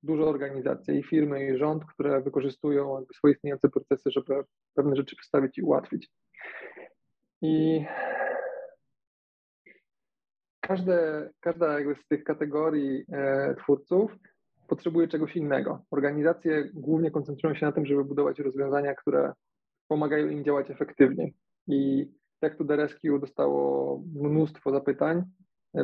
duże 0.04 0.24
organizacje 0.24 1.00
i 1.00 1.04
firmy, 1.04 1.48
i 1.48 1.58
rząd, 1.58 1.86
które 1.86 2.22
wykorzystują 2.22 3.06
swoje 3.16 3.34
istniejące 3.34 3.70
procesy, 3.70 4.12
żeby 4.12 4.44
pewne 4.76 4.96
rzeczy 4.96 5.16
przedstawić 5.16 5.58
i 5.58 5.62
ułatwić. 5.62 6.10
I 7.42 7.86
każde, 10.60 11.30
każda 11.40 11.80
jakby 11.80 11.96
z 11.96 12.08
tych 12.08 12.24
kategorii 12.24 13.06
e, 13.12 13.56
twórców 13.56 14.12
potrzebuje 14.68 15.08
czegoś 15.08 15.36
innego. 15.36 15.86
Organizacje 15.92 16.70
głównie 16.74 17.12
koncentrują 17.12 17.56
się 17.56 17.66
na 17.66 17.72
tym, 17.72 17.86
żeby 17.86 18.04
budować 18.04 18.40
rozwiązania, 18.40 18.96
które 18.96 19.34
pomagają 19.88 20.28
im 20.28 20.44
działać 20.44 20.72
efektywnie. 20.72 21.32
I 21.68 22.08
Tech 22.44 22.58
to 22.58 22.66
the 22.66 22.76
Rescue 22.76 23.20
dostało 23.20 24.02
mnóstwo 24.16 24.72
zapytań. 24.72 25.24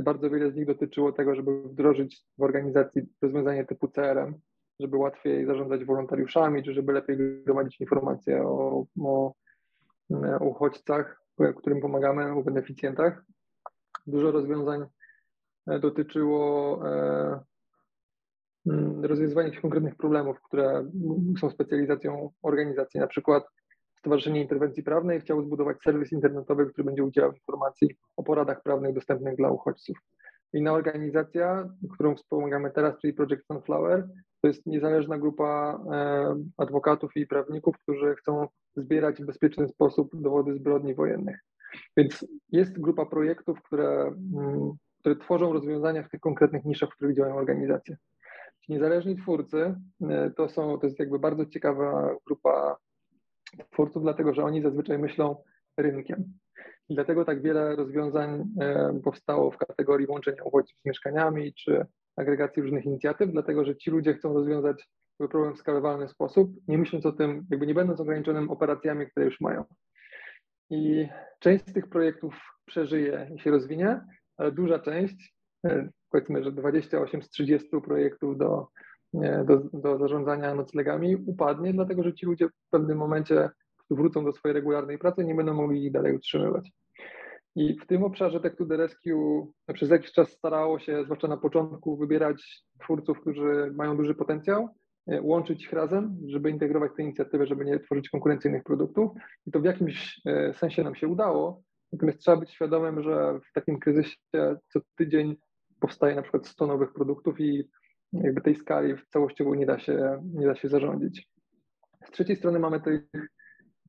Bardzo 0.02 0.30
wiele 0.30 0.52
z 0.52 0.56
nich 0.56 0.66
dotyczyło 0.66 1.12
tego, 1.12 1.36
żeby 1.36 1.64
wdrożyć 1.64 2.26
w 2.38 2.44
organizacji 2.44 3.02
rozwiązanie 3.22 3.66
typu 3.66 3.88
CRM, 3.88 4.40
żeby 4.80 4.98
łatwiej 4.98 5.46
zarządzać 5.46 5.86
wolontariuszami, 5.86 6.64
czy 6.64 6.74
żeby 6.74 6.94
lepiej 6.94 7.18
gromadzić 7.46 7.82
informacje 7.82 8.44
o, 8.44 8.86
o, 9.02 9.34
uchodźcach, 10.42 11.22
którym 11.58 11.82
pomagamy, 11.82 12.32
o 12.32 12.44
beneficjentach. 12.44 13.26
Dużo 14.08 14.32
rozwiązań 14.32 14.86
dotyczyło 15.68 16.80
e, 16.88 17.40
Mm, 18.70 19.06
rozwiązywanie 19.06 19.48
jakichś 19.48 19.62
konkretnych 19.62 19.96
problemów, 19.96 20.42
które 20.42 20.92
są 21.40 21.50
specjalizacją 21.50 22.30
organizacji. 22.42 23.00
Na 23.00 23.08
przykład 23.08 23.44
Stowarzyszenie 24.00 24.42
Interwencji 24.42 24.84
Prawnej 24.84 25.22
chciało 25.22 25.42
zbudować 25.42 25.78
serwis 25.84 26.12
internetowy, 26.12 26.66
który 26.66 26.84
będzie 26.84 27.04
udzielał 27.04 27.32
informacji 27.34 27.98
o 28.18 28.24
poradach 28.24 28.64
prawnych 28.64 28.94
dostępnych 28.94 29.36
dla 29.36 29.52
uchodźców. 29.52 29.98
Inna 30.54 30.74
organizacja, 30.74 31.70
którą 31.94 32.16
wspomagamy 32.16 32.72
teraz, 32.72 33.00
czyli 33.02 33.14
Project 33.14 33.46
Sunflower, 33.48 34.08
to 34.42 34.48
jest 34.48 34.66
niezależna 34.66 35.18
grupa 35.18 35.80
e, 35.92 36.36
adwokatów 36.58 37.12
i 37.16 37.28
prawników, 37.28 37.76
którzy 37.78 38.16
chcą 38.16 38.48
zbierać 38.76 39.22
w 39.22 39.26
bezpieczny 39.26 39.68
sposób 39.68 40.10
dowody 40.14 40.54
zbrodni 40.54 40.96
wojennych. 40.96 41.40
Więc 41.98 42.26
jest 42.52 42.80
grupa 42.80 43.06
projektów, 43.06 43.62
które, 43.62 44.14
mm, 44.34 44.72
które 45.00 45.16
tworzą 45.16 45.54
rozwiązania 45.54 46.04
w 46.04 46.10
tych 46.10 46.20
konkretnych 46.20 46.66
niszach, 46.66 46.90
w 46.90 46.96
których 46.96 47.16
działają 47.16 47.36
organizacje. 47.36 47.98
Niezależni 48.70 49.16
twórcy 49.16 49.76
e, 50.02 50.32
to 50.38 50.50
są, 50.50 50.78
to 50.78 50.88
jest 50.88 51.00
jakby 51.00 51.20
bardzo 51.20 51.46
ciekawa 51.46 52.16
grupa 52.28 52.78
twórców, 53.72 54.04
dlatego 54.04 54.34
że 54.34 54.44
oni 54.44 54.62
zazwyczaj 54.62 55.00
myślą 55.00 55.44
rynkiem. 55.78 56.24
I 56.90 56.96
dlatego 56.96 57.26
tak 57.26 57.42
wiele 57.42 57.76
rozwiązań 57.76 58.44
e, 58.62 59.00
powstało 59.04 59.52
w 59.52 59.58
kategorii 59.58 60.08
łączenia 60.08 60.44
uchodźców 60.44 60.80
z 60.82 60.86
mieszkaniami 60.86 61.54
czy 61.54 61.86
agregacji 62.16 62.62
różnych 62.62 62.86
inicjatyw, 62.86 63.32
dlatego 63.32 63.66
że 63.66 63.76
ci 63.76 63.92
ludzie 63.92 64.14
chcą 64.14 64.34
rozwiązać 64.34 64.90
problem 65.18 65.56
w 65.56 65.60
skalowalny 65.60 66.08
sposób, 66.08 66.52
nie 66.68 66.78
myśląc 66.78 67.06
o 67.06 67.12
tym, 67.12 67.46
jakby 67.52 67.68
nie 67.68 67.74
będąc 67.74 68.00
ograniczonym 68.00 68.50
operacjami, 68.50 69.08
które 69.08 69.26
już 69.26 69.42
mają. 69.42 69.64
I 70.70 71.08
część 71.40 71.68
z 71.68 71.74
tych 71.74 71.90
projektów 71.90 72.36
przeżyje 72.66 73.30
i 73.36 73.40
się 73.40 73.52
rozwinie, 73.52 74.02
ale 74.38 74.52
duża 74.52 74.80
część 74.80 75.36
e, 75.66 75.90
powiedzmy, 76.12 76.44
że 76.44 76.52
28 76.52 77.22
z 77.22 77.30
30 77.30 77.70
projektów 77.84 78.38
do, 78.38 78.68
do, 79.46 79.58
do 79.74 79.98
zarządzania 79.98 80.56
noclegami 80.56 81.16
upadnie, 81.16 81.74
dlatego 81.74 82.04
że 82.04 82.14
ci 82.14 82.26
ludzie 82.26 82.48
w 82.48 82.70
pewnym 82.70 82.98
momencie 82.98 83.50
wrócą 83.90 84.26
do 84.26 84.32
swojej 84.32 84.54
regularnej 84.54 84.98
pracy 84.98 85.22
i 85.22 85.26
nie 85.26 85.36
będą 85.36 85.54
mogli 85.54 85.92
dalej 85.92 86.16
utrzymywać. 86.16 86.72
I 87.56 87.80
w 87.80 87.86
tym 87.86 88.04
obszarze 88.04 88.40
Tech 88.40 88.56
to 88.56 88.66
the 88.66 88.78
Rescue 88.78 89.54
przez 89.74 89.90
jakiś 89.90 90.12
czas 90.12 90.32
starało 90.32 90.80
się, 90.80 91.04
zwłaszcza 91.04 91.28
na 91.28 91.38
początku, 91.38 91.98
wybierać 91.98 92.64
twórców, 92.80 93.22
którzy 93.22 93.72
mają 93.76 93.98
duży 93.98 94.16
potencjał, 94.16 94.70
e, 95.08 95.22
łączyć 95.22 95.64
ich 95.64 95.74
razem, 95.74 96.18
żeby 96.28 96.50
integrować 96.50 96.92
te 96.98 97.04
inicjatywy, 97.04 97.48
żeby 97.48 97.66
nie 97.66 97.80
tworzyć 97.80 98.10
konkurencyjnych 98.10 98.64
produktów. 98.64 99.12
I 99.48 99.52
to 99.52 99.60
w 99.60 99.64
jakimś 99.64 100.22
e, 100.26 100.54
sensie 100.54 100.84
nam 100.84 100.96
się 100.96 101.08
udało. 101.08 101.62
Natomiast 101.94 102.20
trzeba 102.20 102.38
być 102.38 102.52
świadomym, 102.52 103.04
że 103.04 103.40
w 103.50 103.54
takim 103.54 103.80
kryzysie 103.80 104.16
co 104.68 104.80
tydzień 104.96 105.36
powstaje 105.80 106.16
na 106.16 106.22
przykład 106.22 106.48
100 106.48 106.68
nowych 106.68 106.94
produktów 106.94 107.40
i 107.40 107.70
jakby 108.14 108.42
tej 108.42 108.56
skali 108.56 108.94
całościowo 109.10 109.56
nie 109.56 109.66
da 109.66 109.80
się, 109.80 110.24
nie 110.34 110.48
da 110.48 110.56
się 110.56 110.70
zarządzić. 110.70 111.30
Z 112.06 112.12
trzeciej 112.12 112.36
strony 112.36 112.60
mamy 112.60 112.82
tych, 112.82 113.02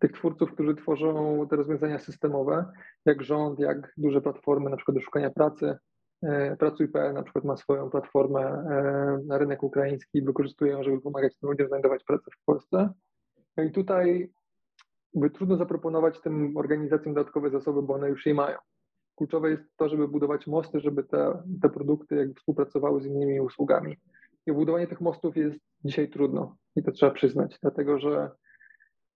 tych 0.00 0.12
twórców, 0.12 0.52
którzy 0.52 0.74
tworzą 0.74 1.46
te 1.50 1.56
rozwiązania 1.56 1.98
systemowe, 1.98 2.72
jak 3.04 3.22
rząd, 3.22 3.59
jak 3.59 3.92
duże 3.96 4.20
platformy 4.20 4.70
na 4.70 4.76
przykład 4.76 4.94
do 4.94 5.00
szukania 5.00 5.30
pracy. 5.30 5.76
E, 6.22 6.56
Pracuj.pl 6.56 7.14
na 7.14 7.22
przykład 7.22 7.44
ma 7.44 7.56
swoją 7.56 7.90
platformę 7.90 8.40
e, 8.40 9.18
na 9.26 9.38
rynek 9.38 9.62
ukraiński 9.62 10.18
i 10.18 10.24
wykorzystuje 10.24 10.72
ją, 10.72 10.83
żeby 10.83 11.00
pomagać 11.00 11.37
tym 11.37 11.50
ludziom 11.50 11.68
znajdować 11.68 12.04
pracę 12.04 12.30
w 12.40 12.44
Polsce. 12.44 12.92
No 13.56 13.62
i 13.62 13.72
tutaj 13.72 14.33
by 15.14 15.30
trudno 15.30 15.56
zaproponować 15.56 16.20
tym 16.20 16.56
organizacjom 16.56 17.14
dodatkowe 17.14 17.50
zasoby, 17.50 17.83
bo 17.83 17.94
one 17.94 18.09
już 18.09 18.26
je 18.26 18.35
mają. 18.35 18.59
Kluczowe 19.20 19.50
jest 19.50 19.76
to, 19.76 19.88
żeby 19.88 20.09
budować 20.09 20.46
mosty, 20.46 20.80
żeby 20.80 21.04
te, 21.04 21.42
te 21.62 21.68
produkty 21.68 22.16
jakby 22.16 22.35
współpracowały 22.35 23.02
z 23.02 23.06
innymi 23.06 23.40
usługami. 23.40 23.96
I 24.46 24.52
budowanie 24.52 24.87
tych 24.87 25.00
mostów 25.00 25.37
jest 25.37 25.59
dzisiaj 25.85 26.11
trudno. 26.11 26.56
I 26.76 26.83
to 26.83 26.92
trzeba 26.92 27.12
przyznać, 27.12 27.59
dlatego 27.62 27.98
że 27.98 28.30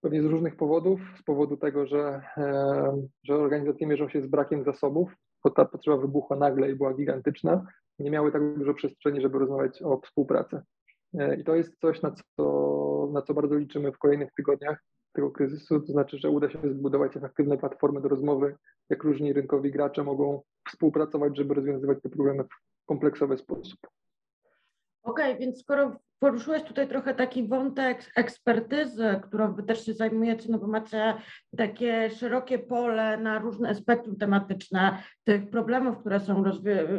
pewnie 0.01 0.21
z 0.21 0.25
różnych 0.25 0.55
powodów, 0.55 0.99
z 1.19 1.23
powodu 1.23 1.57
tego, 1.57 1.87
że, 1.87 2.21
e, 2.37 3.07
że 3.23 3.35
organizacje 3.35 3.87
mierzą 3.87 4.09
się 4.09 4.21
z 4.21 4.27
brakiem 4.27 4.63
zasobów, 4.63 5.15
bo 5.43 5.49
ta 5.49 5.65
potrzeba 5.65 5.97
wybuchła 5.97 6.37
nagle 6.37 6.71
i 6.71 6.75
była 6.75 6.93
gigantyczna, 6.93 7.65
nie 7.99 8.11
miały 8.11 8.31
tak 8.31 8.57
dużo 8.57 8.73
przestrzeni, 8.73 9.21
żeby 9.21 9.39
rozmawiać 9.39 9.81
o 9.81 10.01
współpracy. 10.01 10.61
E, 11.13 11.35
I 11.35 11.43
to 11.43 11.55
jest 11.55 11.79
coś, 11.79 12.01
na 12.01 12.11
co, 12.11 13.09
na 13.13 13.21
co 13.21 13.33
bardzo 13.33 13.55
liczymy 13.55 13.91
w 13.91 13.97
kolejnych 13.97 14.29
tygodniach 14.37 14.83
tego 15.15 15.31
kryzysu, 15.31 15.79
to 15.79 15.91
znaczy, 15.91 16.17
że 16.17 16.29
uda 16.29 16.49
się 16.49 16.59
zbudować 16.73 17.17
efektywne 17.17 17.57
platformy 17.57 18.01
do 18.01 18.09
rozmowy, 18.09 18.55
jak 18.89 19.03
różni 19.03 19.33
rynkowi 19.33 19.71
gracze 19.71 20.03
mogą 20.03 20.41
współpracować, 20.69 21.37
żeby 21.37 21.53
rozwiązywać 21.53 21.97
te 22.03 22.09
problemy 22.09 22.43
w 22.43 22.85
kompleksowy 22.85 23.37
sposób. 23.37 23.79
Okej, 25.03 25.31
okay, 25.31 25.39
więc 25.39 25.61
skoro 25.61 25.99
poruszyłeś 26.19 26.63
tutaj 26.63 26.87
trochę 26.87 27.15
taki 27.15 27.47
wątek 27.47 28.11
ekspertyzy, 28.15 29.21
którą 29.23 29.53
wy 29.53 29.63
też 29.63 29.85
się 29.85 29.93
zajmujecie, 29.93 30.51
no 30.51 30.59
bo 30.59 30.67
macie 30.67 31.13
takie 31.57 32.09
szerokie 32.09 32.59
pole 32.59 33.17
na 33.17 33.39
różne 33.39 33.75
spektrum 33.75 34.17
tematyczne 34.17 35.03
tych 35.23 35.49
problemów, 35.49 35.97
które 35.97 36.19
są 36.19 36.43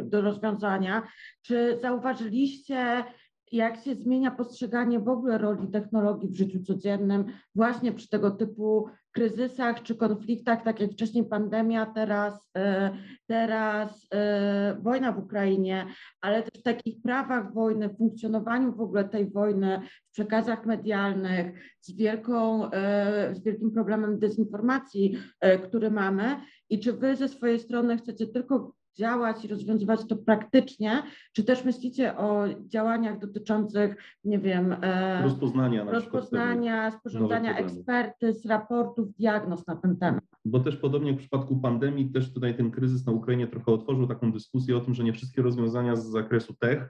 do 0.03 0.21
rozwiązania. 0.21 1.07
Czy 1.41 1.77
zauważyliście 1.81 3.03
jak 3.51 3.77
się 3.77 3.95
zmienia 3.95 4.31
postrzeganie 4.31 4.99
w 4.99 5.09
ogóle 5.09 5.37
roli 5.37 5.67
technologii 5.67 6.29
w 6.29 6.35
życiu 6.35 6.63
codziennym, 6.63 7.25
właśnie 7.55 7.91
przy 7.91 8.09
tego 8.09 8.31
typu 8.31 8.89
kryzysach 9.11 9.83
czy 9.83 9.95
konfliktach, 9.95 10.63
tak 10.63 10.79
jak 10.79 10.91
wcześniej 10.91 11.25
pandemia, 11.25 11.85
teraz, 11.85 12.49
e, 12.57 12.97
teraz 13.27 14.07
e, 14.13 14.77
wojna 14.81 15.11
w 15.11 15.19
Ukrainie, 15.19 15.85
ale 16.21 16.43
też 16.43 16.61
w 16.61 16.63
takich 16.63 17.01
prawach 17.01 17.53
wojny, 17.53 17.89
funkcjonowaniu 17.89 18.75
w 18.75 18.81
ogóle 18.81 19.09
tej 19.09 19.31
wojny, 19.31 19.81
w 20.09 20.11
przekazach 20.11 20.65
medialnych, 20.65 21.77
z, 21.81 21.95
wielką, 21.95 22.71
e, 22.71 23.35
z 23.35 23.43
wielkim 23.43 23.71
problemem 23.71 24.19
dezinformacji, 24.19 25.17
który 25.63 25.91
mamy. 25.91 26.35
I 26.69 26.79
czy 26.79 26.93
wy 26.93 27.15
ze 27.15 27.27
swojej 27.27 27.59
strony 27.59 27.97
chcecie 27.97 28.27
tylko 28.27 28.73
działać 28.97 29.45
i 29.45 29.47
rozwiązywać 29.47 30.07
to 30.07 30.15
praktycznie, 30.15 31.03
czy 31.33 31.43
też 31.43 31.65
myślicie 31.65 32.17
o 32.17 32.45
działaniach 32.65 33.19
dotyczących, 33.19 33.95
nie 34.23 34.39
wiem, 34.39 34.75
e, 34.81 35.23
rozpoznania, 35.23 35.83
rozpoznania 35.83 36.91
sporządzania 36.91 37.57
ekspertyz, 37.57 38.45
raportów, 38.45 39.13
diagnoz 39.13 39.67
na 39.67 39.75
ten 39.75 39.97
temat? 39.97 40.23
Bo 40.45 40.59
też 40.59 40.77
podobnie 40.77 41.13
w 41.13 41.17
przypadku 41.17 41.59
pandemii, 41.59 42.11
też 42.11 42.33
tutaj 42.33 42.57
ten 42.57 42.71
kryzys 42.71 43.05
na 43.05 43.11
Ukrainie 43.11 43.47
trochę 43.47 43.71
otworzył 43.71 44.07
taką 44.07 44.31
dyskusję 44.31 44.77
o 44.77 44.79
tym, 44.79 44.93
że 44.93 45.03
nie 45.03 45.13
wszystkie 45.13 45.41
rozwiązania 45.41 45.95
z 45.95 46.05
zakresu 46.05 46.53
tech 46.53 46.89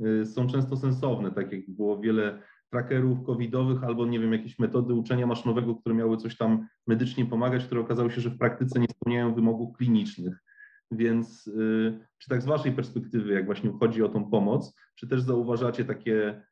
y, 0.00 0.26
są 0.26 0.46
często 0.46 0.76
sensowne, 0.76 1.30
tak 1.30 1.52
jak 1.52 1.70
było 1.70 1.98
wiele 1.98 2.42
trackerów 2.70 3.22
covidowych 3.22 3.84
albo 3.84 4.06
nie 4.06 4.20
wiem, 4.20 4.32
jakieś 4.32 4.58
metody 4.58 4.94
uczenia 4.94 5.26
maszynowego, 5.26 5.74
które 5.74 5.94
miały 5.94 6.16
coś 6.16 6.36
tam 6.36 6.66
medycznie 6.86 7.26
pomagać, 7.26 7.64
które 7.64 7.80
okazało 7.80 8.10
się, 8.10 8.20
że 8.20 8.30
w 8.30 8.38
praktyce 8.38 8.80
nie 8.80 8.86
spełniają 8.88 9.34
wymogów 9.34 9.76
klinicznych. 9.76 10.42
Więc 10.90 11.46
y, 11.46 12.06
czy 12.18 12.28
tak 12.28 12.42
z 12.42 12.46
Waszej 12.46 12.72
perspektywy, 12.72 13.32
jak 13.32 13.46
właśnie 13.46 13.72
chodzi 13.80 14.02
o 14.02 14.08
tą 14.08 14.30
pomoc, 14.30 14.76
czy 14.94 15.08
też 15.08 15.22
zauważacie 15.22 15.84
takie 15.84 16.42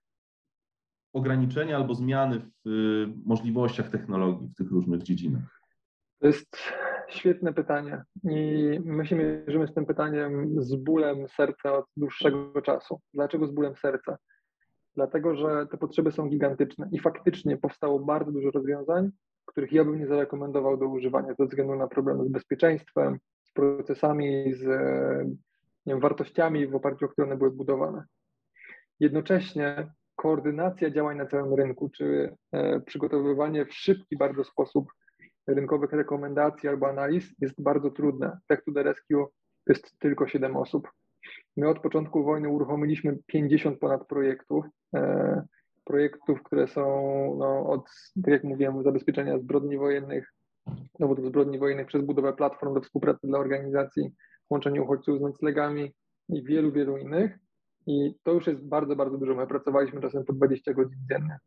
ograniczenia 1.12 1.76
albo 1.76 1.94
zmiany 1.94 2.50
w 2.64 2.68
y, 2.68 3.22
możliwościach 3.26 3.88
technologii 3.88 4.48
w 4.48 4.54
tych 4.54 4.70
różnych 4.70 5.02
dziedzinach? 5.02 5.60
To 6.20 6.26
jest 6.26 6.56
świetne 7.08 7.52
pytanie 7.52 8.02
i 8.24 8.80
my 8.84 9.06
się 9.06 9.16
mierzymy 9.16 9.66
z 9.66 9.74
tym 9.74 9.86
pytaniem 9.86 10.62
z 10.62 10.74
bólem 10.74 11.28
serca 11.28 11.72
od 11.72 11.84
dłuższego 11.96 12.62
czasu. 12.62 13.00
Dlaczego 13.14 13.46
z 13.46 13.52
bólem 13.52 13.76
serca? 13.76 14.16
Dlatego, 14.96 15.36
że 15.36 15.66
te 15.70 15.76
potrzeby 15.76 16.12
są 16.12 16.28
gigantyczne 16.28 16.88
i 16.92 16.98
faktycznie 16.98 17.56
powstało 17.56 18.00
bardzo 18.00 18.32
dużo 18.32 18.50
rozwiązań, 18.50 19.10
których 19.46 19.72
ja 19.72 19.84
bym 19.84 19.98
nie 19.98 20.06
zarekomendował 20.06 20.76
do 20.76 20.88
używania 20.88 21.34
ze 21.38 21.46
względu 21.46 21.76
na 21.76 21.88
problemy 21.88 22.24
z 22.24 22.28
bezpieczeństwem, 22.28 23.18
procesami, 23.54 24.54
z 24.54 24.64
nie 25.86 25.92
wiem, 25.92 26.00
wartościami, 26.00 26.66
w 26.66 26.74
oparciu 26.74 27.04
o 27.04 27.08
które 27.08 27.26
one 27.26 27.36
były 27.36 27.50
budowane. 27.50 28.04
Jednocześnie 29.00 29.90
koordynacja 30.16 30.90
działań 30.90 31.16
na 31.16 31.26
całym 31.26 31.54
rynku, 31.54 31.88
czy 31.88 32.36
e, 32.52 32.80
przygotowywanie 32.80 33.66
w 33.66 33.74
szybki 33.74 34.16
bardzo 34.16 34.44
sposób 34.44 34.92
rynkowych 35.46 35.92
rekomendacji 35.92 36.68
albo 36.68 36.88
analiz 36.88 37.34
jest 37.40 37.62
bardzo 37.62 37.90
trudne. 37.90 38.38
Tech 38.46 38.64
to 38.64 38.72
the 38.72 38.82
Rescue 38.82 39.26
jest 39.66 39.98
tylko 39.98 40.28
7 40.28 40.56
osób. 40.56 40.90
My 41.56 41.68
od 41.68 41.80
początku 41.80 42.24
wojny 42.24 42.48
uruchomiliśmy 42.48 43.18
50 43.26 43.78
ponad 43.78 44.06
projektów, 44.06 44.64
e, 44.94 45.42
projektów, 45.84 46.42
które 46.42 46.68
są 46.68 46.82
no, 47.38 47.66
od, 47.66 47.90
tak 48.24 48.32
jak 48.32 48.44
mówiłem, 48.44 48.82
zabezpieczenia 48.82 49.38
zbrodni 49.38 49.78
wojennych, 49.78 50.34
dowodów 51.00 51.27
zbrodni 51.27 51.59
wojennych 51.59 51.87
przez 51.87 52.03
budowę 52.03 52.33
platform 52.33 52.74
do 52.74 52.81
współpracy 52.81 53.27
dla 53.27 53.38
organizacji, 53.38 54.11
łączenie 54.50 54.83
uchodźców 54.83 55.18
z 55.18 55.22
noclegami 55.22 55.94
i 56.29 56.44
wielu, 56.44 56.72
wielu 56.72 56.96
innych. 56.96 57.38
I 57.87 58.14
to 58.22 58.33
już 58.33 58.46
jest 58.46 58.68
bardzo, 58.68 58.96
bardzo 58.96 59.18
dużo. 59.18 59.35
My 59.35 59.46
pracowaliśmy 59.46 60.00
czasem 60.00 60.24
po 60.24 60.33
20 60.33 60.74
godzin 60.74 60.98
dziennie. 61.11 61.38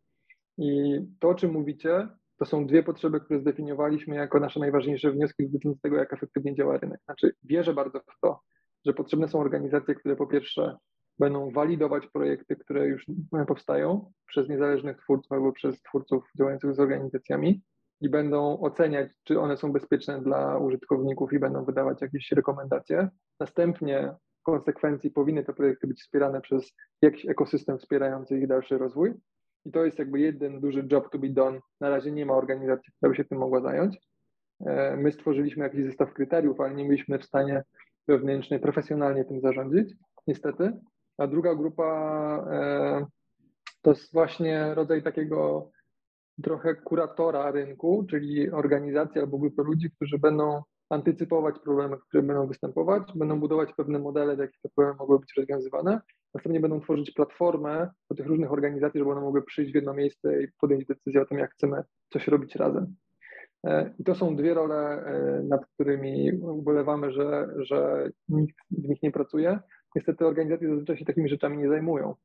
I 0.58 1.00
to, 1.20 1.30
o 1.30 1.36
czym 1.36 1.52
mówicie, 1.52 2.08
to 2.38 2.46
są 2.46 2.68
dwie 2.68 2.84
potrzeby, 2.84 3.20
które 3.20 3.40
zdefiniowaliśmy 3.40 4.16
jako 4.16 4.40
nasze 4.40 4.60
najważniejsze 4.60 5.12
wnioski 5.12 5.46
dotyczące 5.46 5.80
tego, 5.82 5.98
jak 5.98 6.14
efektywnie 6.14 6.56
działa 6.56 6.78
rynek. 6.78 7.00
Znaczy, 7.06 7.32
wierzę 7.44 7.74
bardzo 7.74 8.00
w 8.00 8.20
to, 8.22 8.40
że 8.86 8.94
potrzebne 8.94 9.28
są 9.28 9.40
organizacje, 9.40 9.96
które 9.96 10.16
po 10.16 10.28
pierwsze 10.28 10.78
będą 11.20 11.52
walidować 11.52 12.08
projekty, 12.08 12.56
które 12.56 12.88
już 12.88 13.06
powstają 13.48 14.12
przez 14.28 14.50
niezależnych 14.50 14.98
twórców 14.98 15.32
albo 15.32 15.52
przez 15.52 15.82
twórców 15.82 16.24
działających 16.38 16.74
z 16.74 16.80
organizacjami, 16.80 17.62
i 18.02 18.10
będą 18.10 18.60
oceniać, 18.60 19.10
czy 19.24 19.40
one 19.40 19.58
są 19.58 19.72
bezpieczne 19.72 20.22
dla 20.22 20.58
użytkowników 20.58 21.34
i 21.34 21.40
będą 21.40 21.66
wydawać 21.66 22.02
jakieś 22.02 22.32
rekomendacje. 22.32 23.10
Następnie 23.40 24.14
w 24.40 24.44
konsekwencji 24.44 25.12
powinny 25.12 25.44
te 25.44 25.54
projekty 25.54 25.88
być 25.88 26.02
wspierane 26.02 26.42
przez 26.42 26.74
jakiś 27.02 27.26
ekosystem 27.26 27.78
wspierający 27.78 28.38
ich 28.38 28.48
dalszy 28.48 28.78
rozwój. 28.78 29.14
I 29.66 29.72
to 29.72 29.86
jest 29.86 30.00
jakby 30.00 30.20
jeden 30.20 30.60
duży 30.60 30.88
job 30.92 31.12
to 31.12 31.20
be 31.20 31.30
done. 31.30 31.60
Na 31.82 31.90
razie 31.90 32.12
nie 32.12 32.26
ma 32.26 32.34
organizacji, 32.34 32.94
która 32.98 33.10
by 33.10 33.16
się 33.16 33.26
tym 33.26 33.38
mogła 33.38 33.62
zająć. 33.62 33.98
E, 34.66 34.98
my 34.98 35.12
stworzyliśmy 35.12 35.64
jakiś 35.64 35.86
zestaw 35.86 36.14
kryteriów, 36.14 36.62
ale 36.62 36.76
nie 36.76 36.86
byliśmy 36.86 37.20
w 37.20 37.26
stanie 37.26 37.64
wewnętrznie, 38.08 38.60
profesjonalnie 38.60 39.26
tym 39.26 39.42
zarządzić, 39.42 39.96
niestety. 40.28 40.72
A 41.18 41.28
druga 41.28 41.56
grupa 41.56 41.84
e, 42.52 43.06
to 43.82 43.90
jest 43.90 44.14
właśnie 44.14 44.74
rodzaj 44.76 45.04
takiego 45.04 45.70
trochę 46.44 46.76
kuratora 46.76 47.52
rynku, 47.52 48.06
czyli 48.10 48.52
organizacji 48.52 49.22
albo 49.22 49.38
grupy 49.38 49.64
ludzi, 49.64 49.92
którzy 49.92 50.20
będą 50.20 50.62
antycypować 50.90 51.56
problemy, 51.60 51.98
które 51.98 52.24
będą 52.24 52.48
występować, 52.48 53.04
będą 53.16 53.40
budować 53.40 53.74
pewne 53.78 54.00
modele, 54.00 54.36
w 54.36 54.40
jakich 54.40 54.62
te 54.62 54.70
problemy 54.70 54.98
mogły 55.00 55.20
być 55.20 55.34
rozwiązywane. 55.38 56.02
Następnie 56.34 56.60
będą 56.60 56.82
tworzyć 56.82 57.12
platformę 57.12 57.90
do 58.10 58.16
tych 58.16 58.28
różnych 58.28 58.52
organizacji, 58.52 59.00
żeby 59.00 59.12
one 59.12 59.22
mogły 59.22 59.44
przyjść 59.44 59.72
w 59.72 59.76
jedno 59.76 59.94
miejsce 59.94 60.44
i 60.44 60.48
podjąć 60.62 60.86
decyzję 60.86 61.22
o 61.22 61.26
tym, 61.26 61.38
jak 61.38 61.52
chcemy 61.52 61.84
coś 62.14 62.28
robić 62.28 62.56
razem. 62.56 62.96
E, 63.64 63.94
I 64.00 64.04
to 64.04 64.16
są 64.16 64.36
dwie 64.36 64.54
role, 64.54 64.76
e, 64.76 65.44
nad 65.44 65.66
którymi 65.66 66.32
ubolewamy, 66.42 67.12
że, 67.12 67.48
że 67.58 68.10
nikt 68.30 68.58
w 68.72 68.88
nich 68.88 69.04
nie 69.04 69.12
pracuje. 69.12 69.60
Niestety 69.96 70.26
organizacje 70.26 70.70
zazwyczaj 70.70 70.98
się 70.98 71.06
takimi 71.06 71.30
rzeczami 71.30 71.58
nie 71.58 71.70
zajmują. 71.70 72.16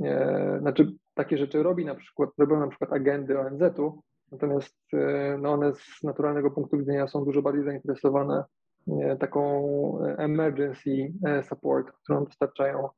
E, 0.00 0.58
znaczy 0.60 0.92
takie 1.14 1.38
rzeczy 1.38 1.62
robi 1.62 1.84
na 1.84 1.94
przykład, 1.94 2.30
robią 2.38 2.60
na 2.60 2.68
przykład 2.68 2.92
agendy 2.92 3.40
ONZ-u, 3.40 4.02
natomiast 4.32 4.76
e, 4.92 5.38
no 5.40 5.52
one 5.52 5.74
z 5.74 6.02
naturalnego 6.02 6.50
punktu 6.50 6.78
widzenia 6.78 7.06
są 7.06 7.24
dużo 7.24 7.42
bardziej 7.42 7.64
zainteresowane 7.64 8.44
e, 8.88 9.16
taką 9.16 9.62
emergency 10.18 11.12
support, 11.48 11.92
którą 12.02 12.24
dostarczają 12.24 12.88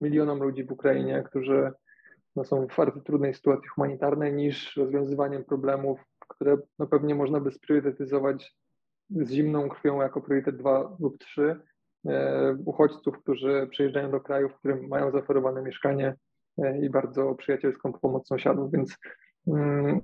milionom 0.00 0.42
ludzi 0.42 0.64
w 0.64 0.72
Ukrainie, 0.72 1.22
którzy 1.26 1.72
no, 2.36 2.44
są 2.44 2.66
w 2.66 2.76
bardzo 2.76 3.00
trudnej 3.00 3.34
sytuacji 3.34 3.68
humanitarnej, 3.68 4.34
niż 4.34 4.76
rozwiązywaniem 4.76 5.44
problemów, 5.44 6.00
które 6.28 6.56
no, 6.78 6.86
pewnie 6.86 7.14
można 7.14 7.40
by 7.40 7.50
spriorytetyzować 7.50 8.56
z 9.10 9.30
zimną 9.30 9.68
krwią 9.68 10.00
jako 10.00 10.20
priorytet 10.20 10.56
2 10.56 10.96
lub 11.00 11.18
3 11.18 11.60
uchodźców, 12.64 13.18
którzy 13.18 13.66
przyjeżdżają 13.70 14.10
do 14.10 14.20
kraju, 14.20 14.48
w 14.48 14.54
którym 14.54 14.88
mają 14.88 15.10
zaoferowane 15.10 15.62
mieszkanie, 15.62 16.14
i 16.82 16.90
bardzo 16.90 17.34
przyjacielską 17.34 17.92
pomoc 17.92 18.28
sąsiadów, 18.28 18.72
więc 18.72 18.98
mm, 19.46 20.00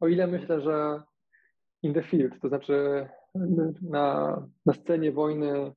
o 0.00 0.08
ile 0.08 0.26
myślę, 0.26 0.60
że 0.60 1.02
in 1.82 1.94
the 1.94 2.02
field, 2.02 2.40
to 2.40 2.48
znaczy 2.48 3.08
na, 3.82 4.36
na 4.66 4.72
scenie 4.72 5.12
wojny 5.12 5.72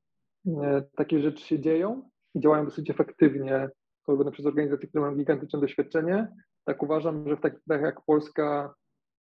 e, 0.47 0.83
takie 0.95 1.19
rzeczy 1.19 1.45
się 1.45 1.59
dzieją 1.59 2.09
i 2.35 2.39
działają 2.39 2.65
dosyć 2.65 2.89
efektywnie, 2.89 3.69
robione 4.07 4.31
przez 4.31 4.45
organizacje, 4.45 4.89
które 4.89 5.01
mają 5.01 5.15
gigantyczne 5.15 5.59
doświadczenie, 5.59 6.27
tak 6.65 6.83
uważam, 6.83 7.29
że 7.29 7.37
w 7.37 7.41
takich 7.41 7.63
krajach 7.63 7.85
jak 7.85 8.05
Polska 8.05 8.73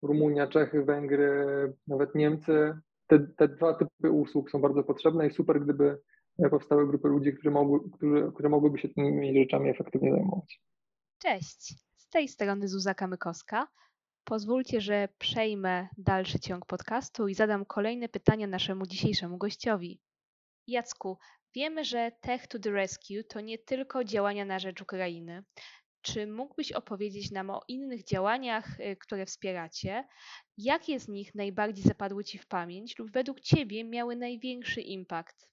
Rumunia, 0.02 0.48
Czechy, 0.48 0.84
Węgry, 0.84 1.74
nawet 1.88 2.16
Niemcy. 2.16 2.74
Te, 3.08 3.20
te 3.20 3.48
dwa 3.48 3.74
typy 3.74 4.12
usług 4.12 4.52
są 4.52 4.62
bardzo 4.62 4.84
potrzebne 4.84 5.28
i 5.28 5.32
super, 5.32 5.62
gdyby 5.62 6.00
powstały 6.50 6.88
grupy 6.88 7.08
ludzi, 7.08 7.34
którzy 7.34 7.52
mogły, 7.52 7.80
którzy, 7.92 8.32
które 8.34 8.50
mogłyby 8.50 8.80
się 8.80 8.90
tymi 8.90 9.40
rzeczami 9.40 9.70
efektywnie 9.70 10.12
zajmować. 10.12 10.62
Cześć, 11.22 11.74
z 11.98 12.10
tej 12.10 12.28
strony 12.28 12.68
Zuza 12.68 12.94
Kamykowska. 12.94 13.68
Pozwólcie, 14.24 14.82
że 14.82 15.10
przejmę 15.18 15.88
dalszy 15.98 16.40
ciąg 16.40 16.66
podcastu 16.66 17.28
i 17.28 17.34
zadam 17.34 17.66
kolejne 17.66 18.10
pytania 18.10 18.48
naszemu 18.48 18.86
dzisiejszemu 18.86 19.38
gościowi. 19.38 20.02
Jacku, 20.68 21.18
wiemy, 21.56 21.86
że 21.86 22.12
Tech 22.22 22.48
to 22.48 22.60
the 22.60 22.72
Rescue 22.72 23.24
to 23.30 23.42
nie 23.42 23.58
tylko 23.58 24.04
działania 24.04 24.46
na 24.46 24.60
rzecz 24.60 24.82
Ukrainy. 24.82 25.44
Czy 26.02 26.28
mógłbyś 26.28 26.72
opowiedzieć 26.72 27.32
nam 27.32 27.50
o 27.50 27.62
innych 27.68 28.04
działaniach, 28.04 28.80
y, 28.80 28.96
które 28.96 29.26
wspieracie? 29.26 30.08
Jakie 30.58 31.00
z 31.00 31.08
nich 31.08 31.36
najbardziej 31.36 31.84
zapadły 31.86 32.24
Ci 32.24 32.38
w 32.38 32.48
pamięć 32.48 32.98
lub 32.98 33.12
według 33.12 33.40
Ciebie 33.40 33.84
miały 33.84 34.16
największy 34.16 34.82
impact? 34.82 35.50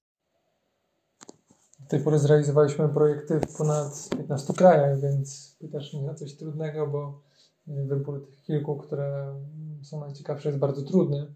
Do 1.81 1.87
tej 1.89 2.01
pory 2.01 2.19
zrealizowaliśmy 2.19 2.89
projekty 2.89 3.41
w 3.41 3.57
ponad 3.57 4.09
15 4.17 4.53
krajach, 4.53 5.01
więc 5.01 5.57
pytasz 5.61 5.95
mnie 5.95 6.11
o 6.11 6.15
coś 6.15 6.37
trudnego, 6.37 6.87
bo 6.87 7.21
wybór 7.67 8.27
tych 8.27 8.43
kilku, 8.43 8.77
które 8.77 9.35
są 9.83 10.01
najciekawsze, 10.01 10.49
jest 10.49 10.61
bardzo 10.61 10.83
trudny. 10.83 11.27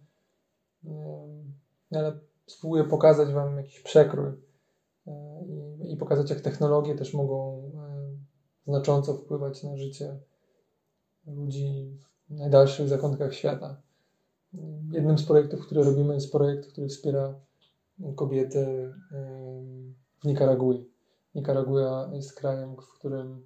Ale 1.90 2.18
spróbuję 2.46 2.84
pokazać 2.84 3.32
Wam 3.32 3.56
jakiś 3.56 3.80
przekrój 3.80 4.32
e, 5.06 5.44
i, 5.88 5.96
pokazać, 5.96 6.30
jak 6.30 6.40
technologie 6.40 6.94
też 6.94 7.14
mogą 7.14 7.62
e, 8.66 8.70
znacząco 8.70 9.14
wpływać 9.14 9.62
na 9.62 9.76
życie 9.76 10.16
ludzi 11.26 11.98
w 12.30 12.34
najdalszych 12.34 12.88
zakątkach 12.88 13.34
świata. 13.34 13.76
Jednym 14.92 15.18
z 15.18 15.26
projektów, 15.26 15.66
które 15.66 15.84
robimy, 15.84 16.14
jest 16.14 16.32
projekt, 16.32 16.66
który 16.72 16.88
wspiera 16.88 17.34
kobiety 18.16 18.94
w 20.20 20.24
Nikaragui. 20.24 20.90
Nikaragua 21.34 22.10
jest 22.12 22.34
krajem, 22.34 22.76
w 22.76 22.98
którym 22.98 23.42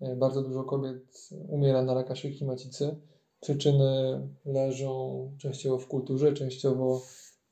e, 0.00 0.16
bardzo 0.16 0.42
dużo 0.42 0.64
kobiet 0.64 1.28
umiera 1.48 1.82
na 1.82 1.94
raka 1.94 2.16
szyjki 2.16 2.44
macicy. 2.44 2.96
Przyczyny 3.40 4.20
leżą 4.44 5.30
częściowo 5.38 5.78
w 5.78 5.86
kulturze, 5.86 6.32
częściowo 6.32 7.02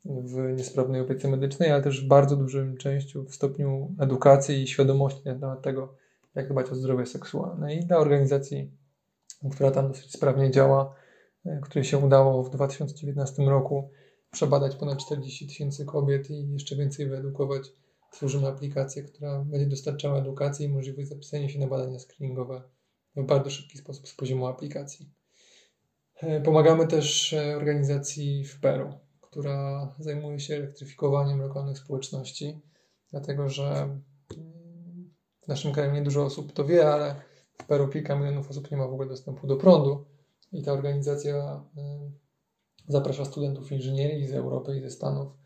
w 0.05 0.57
niesprawnej 0.57 1.01
opiece 1.01 1.29
medycznej, 1.29 1.71
ale 1.71 1.83
też 1.83 2.05
w 2.05 2.09
bardzo 2.09 2.37
dużym 2.37 2.77
częściu 2.77 3.25
w 3.25 3.35
stopniu 3.35 3.95
edukacji 4.01 4.63
i 4.63 4.67
świadomości 4.67 5.23
na 5.25 5.35
temat 5.35 5.63
tego, 5.63 5.95
jak 6.35 6.49
dbać 6.49 6.71
o 6.71 6.75
zdrowie 6.75 7.07
seksualne. 7.07 7.75
I 7.75 7.85
dla 7.85 7.99
organizacji, 7.99 8.71
która 9.53 9.71
tam 9.71 9.89
dosyć 9.89 10.13
sprawnie 10.13 10.51
działa, 10.51 10.95
e, 11.47 11.61
której 11.61 11.85
się 11.85 11.99
udało 11.99 12.43
w 12.43 12.51
2019 12.51 13.43
roku 13.43 13.91
przebadać 14.31 14.77
ponad 14.77 14.99
40 14.99 15.47
tysięcy 15.47 15.85
kobiet 15.85 16.31
i 16.31 16.53
jeszcze 16.53 16.77
więcej 16.77 17.09
wyedukować, 17.09 17.73
tworzymy 18.13 18.47
aplikację, 18.47 19.03
która 19.03 19.45
będzie 19.45 19.67
dostarczała 19.67 20.19
edukacji 20.19 20.67
i 20.67 20.69
możliwość 20.69 21.09
zapisania 21.09 21.49
się 21.49 21.59
na 21.59 21.67
badania 21.67 21.99
screeningowe 21.99 22.63
w 23.17 23.27
bardzo 23.27 23.51
szybki 23.51 23.79
sposób 23.79 24.09
z 24.09 24.15
poziomu 24.15 24.47
aplikacji. 24.47 25.11
E, 26.15 26.41
pomagamy 26.41 26.87
też 26.87 27.33
e, 27.33 27.57
organizacji 27.57 28.45
w 28.45 28.61
Peru, 28.61 28.93
która 29.21 29.89
zajmuje 29.99 30.41
się 30.41 30.55
elektryfikowaniem 30.55 31.41
lokalnych 31.41 31.79
społeczności, 31.79 32.61
dlatego 33.11 33.49
że 33.49 33.99
w 35.43 35.49
naszym 35.49 35.73
kraju 35.73 35.93
nie 35.93 36.03
dużo 36.03 36.25
osób 36.25 36.53
to 36.53 36.65
wie, 36.65 36.93
ale 36.93 37.15
w 37.53 37.67
Peru 37.67 37.89
kilka 37.89 38.17
milionów 38.17 38.51
osób 38.51 38.71
nie 38.71 38.77
ma 38.77 38.89
w 38.89 38.93
ogóle 38.93 39.09
dostępu 39.09 39.47
do 39.47 39.57
prądu 39.57 40.05
i 40.53 40.63
ta 40.63 40.73
organizacja 40.73 41.65
y, 41.79 41.83
zaprasza 42.89 43.25
studentów 43.25 43.73
inżynierii 43.73 44.27
z 44.27 44.33
Europy 44.33 44.77
i 44.77 44.81
ze 44.81 44.91
Stanów, 44.91 45.38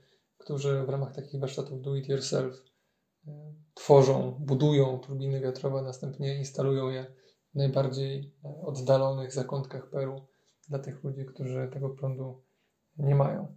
którzy 0.42 0.82
w 0.86 0.88
ramach 0.88 1.14
takich 1.14 1.40
warsztatów 1.40 1.82
do 1.82 1.96
it 1.96 2.08
yourself 2.08 2.54
y, 2.54 3.30
tworzą, 3.74 4.36
budują 4.40 4.98
turbiny 4.98 5.40
wiatrowe, 5.40 5.82
następnie 5.82 6.38
instalują 6.38 6.90
je 6.90 7.06
w 7.54 7.54
najbardziej 7.54 8.20
y, 8.20 8.48
oddalonych 8.66 9.32
zakątkach 9.32 9.90
Peru 9.90 10.26
dla 10.68 10.78
tych 10.78 11.04
ludzi, 11.04 11.24
którzy 11.24 11.68
tego 11.72 11.90
prądu 11.90 12.42
nie 12.98 13.14
mają. 13.14 13.56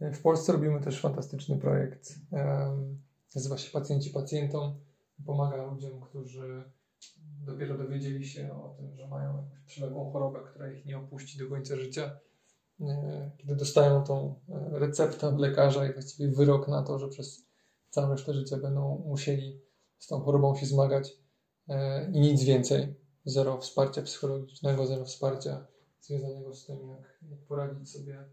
W 0.00 0.22
Polsce 0.22 0.52
robimy 0.52 0.80
też 0.80 1.00
fantastyczny 1.00 1.58
projekt. 1.58 2.14
Nazywa 3.34 3.58
się 3.58 3.70
Pacjenci 3.70 4.10
Pacjentom 4.10 4.80
pomaga 5.26 5.66
ludziom, 5.66 6.00
którzy 6.00 6.64
dopiero 7.46 7.78
dowiedzieli 7.78 8.26
się 8.26 8.62
o 8.62 8.68
tym, 8.68 8.96
że 8.96 9.08
mają 9.08 9.36
jakąś 9.36 9.60
przewlekłą 9.66 10.12
chorobę, 10.12 10.40
która 10.50 10.72
ich 10.72 10.84
nie 10.84 10.98
opuści 10.98 11.38
do 11.38 11.48
końca 11.48 11.76
życia. 11.76 12.20
E, 12.80 13.30
kiedy 13.38 13.56
dostają 13.56 14.04
tą 14.04 14.34
e, 14.48 14.78
receptę 14.78 15.28
od 15.28 15.38
lekarza 15.38 15.86
i 15.86 15.92
właściwie 15.92 16.28
wyrok 16.28 16.68
na 16.68 16.82
to, 16.82 16.98
że 16.98 17.08
przez 17.08 17.46
całe 17.90 18.10
resztę 18.10 18.34
życia 18.34 18.56
będą 18.56 19.04
musieli 19.06 19.60
z 19.98 20.06
tą 20.06 20.20
chorobą 20.20 20.56
się 20.56 20.66
zmagać 20.66 21.16
e, 21.68 22.10
i 22.12 22.20
nic 22.20 22.42
więcej. 22.42 22.94
Zero 23.24 23.58
wsparcia 23.58 24.02
psychologicznego, 24.02 24.86
zero 24.86 25.04
wsparcia 25.04 25.66
związanego 26.00 26.54
z 26.54 26.66
tym, 26.66 26.88
jak, 26.88 27.40
poradzić 27.48 27.90
sobie 27.90 28.24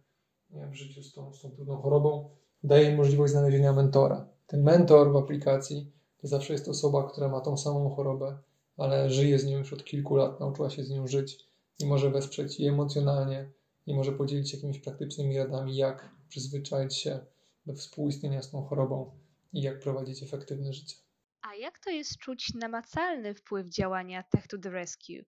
w 0.49 0.73
życiu 0.73 1.03
z 1.03 1.13
tą, 1.13 1.33
z 1.33 1.41
tą 1.41 1.51
trudną 1.51 1.77
chorobą, 1.77 2.29
daje 2.63 2.89
im 2.89 2.97
możliwość 2.97 3.33
znalezienia 3.33 3.73
mentora. 3.73 4.29
Ten 4.47 4.63
mentor 4.63 5.11
w 5.11 5.15
aplikacji 5.15 5.91
to 6.17 6.27
zawsze 6.27 6.53
jest 6.53 6.67
osoba, 6.67 7.09
która 7.09 7.27
ma 7.27 7.41
tą 7.41 7.57
samą 7.57 7.89
chorobę, 7.89 8.37
ale 8.77 9.09
żyje 9.09 9.39
z 9.39 9.45
nią 9.45 9.57
już 9.57 9.73
od 9.73 9.83
kilku 9.83 10.15
lat, 10.15 10.39
nauczyła 10.39 10.69
się 10.69 10.83
z 10.83 10.89
nią 10.89 11.07
żyć 11.07 11.45
i 11.79 11.85
może 11.85 12.09
wesprzeć 12.09 12.59
i 12.59 12.67
emocjonalnie, 12.67 13.51
i 13.87 13.95
może 13.95 14.11
podzielić 14.11 14.51
się 14.51 14.57
jakimiś 14.57 14.79
praktycznymi 14.79 15.37
radami, 15.37 15.75
jak 15.75 16.09
przyzwyczaić 16.29 16.95
się 16.95 17.19
do 17.65 17.73
współistnienia 17.73 18.41
z 18.41 18.51
tą 18.51 18.63
chorobą 18.63 19.11
i 19.53 19.61
jak 19.61 19.79
prowadzić 19.79 20.23
efektywne 20.23 20.73
życie. 20.73 20.95
A 21.41 21.55
jak 21.55 21.79
to 21.79 21.89
jest 21.89 22.17
czuć 22.17 22.53
namacalny 22.53 23.33
wpływ 23.33 23.67
działania 23.67 24.23
Tech 24.23 24.47
to 24.47 24.57
the 24.57 24.69
Rescue? 24.69 25.23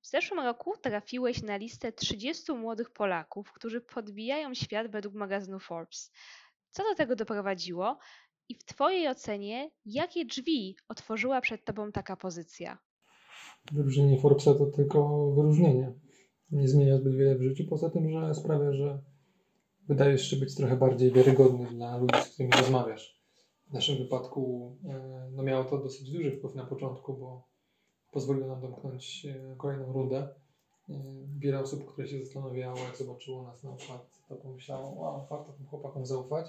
W 0.00 0.06
zeszłym 0.06 0.40
roku 0.40 0.72
trafiłeś 0.82 1.42
na 1.42 1.56
listę 1.56 1.92
30 1.92 2.52
młodych 2.52 2.90
Polaków, 2.90 3.52
którzy 3.52 3.80
podbijają 3.80 4.54
świat 4.54 4.90
według 4.90 5.14
magazynu 5.14 5.60
Forbes. 5.60 6.12
Co 6.70 6.82
do 6.82 6.94
tego 6.94 7.16
doprowadziło 7.16 7.98
i 8.48 8.54
w 8.54 8.64
Twojej 8.64 9.08
ocenie, 9.08 9.70
jakie 9.84 10.24
drzwi 10.24 10.76
otworzyła 10.88 11.40
przed 11.40 11.64
Tobą 11.64 11.92
taka 11.92 12.16
pozycja? 12.16 12.78
Wyróżnienie 13.72 14.20
Forbesa 14.20 14.54
to 14.54 14.66
tylko 14.66 15.30
wyróżnienie. 15.36 15.92
Nie 16.52 16.68
zmienia 16.68 16.96
zbyt 16.96 17.14
wiele 17.14 17.34
w 17.34 17.42
życiu, 17.42 17.64
poza 17.68 17.90
tym, 17.90 18.10
że 18.10 18.34
sprawia, 18.34 18.72
że 18.72 19.02
wydajesz 19.88 20.30
się 20.30 20.36
być 20.36 20.54
trochę 20.54 20.76
bardziej 20.76 21.12
wiarygodny 21.12 21.66
dla 21.66 21.96
ludzi, 21.96 22.22
z 22.22 22.28
którymi 22.28 22.52
rozmawiasz. 22.52 23.22
W 23.70 23.72
naszym 23.72 23.98
wypadku 23.98 24.72
e, 24.88 25.30
no 25.32 25.42
miało 25.42 25.64
to 25.64 25.78
dosyć 25.78 26.10
duży 26.10 26.36
wpływ 26.36 26.54
na 26.54 26.66
początku, 26.66 27.14
bo 27.14 27.48
pozwoliło 28.10 28.46
nam 28.46 28.60
domknąć 28.60 29.26
e, 29.26 29.56
kolejną 29.56 29.92
rundę. 29.92 30.28
E, 30.88 30.94
wiele 31.38 31.60
osób, 31.60 31.92
które 31.92 32.08
się 32.08 32.24
zastanawiało, 32.24 32.78
jak 32.78 32.96
zobaczyło 32.96 33.42
nas 33.42 33.62
na 33.62 33.76
przykład, 33.76 34.20
to 34.28 34.36
pomyślało, 34.36 35.00
wow, 35.00 35.26
warto 35.30 35.52
tym 35.52 35.66
chłopakom 35.66 36.06
zaufać. 36.06 36.46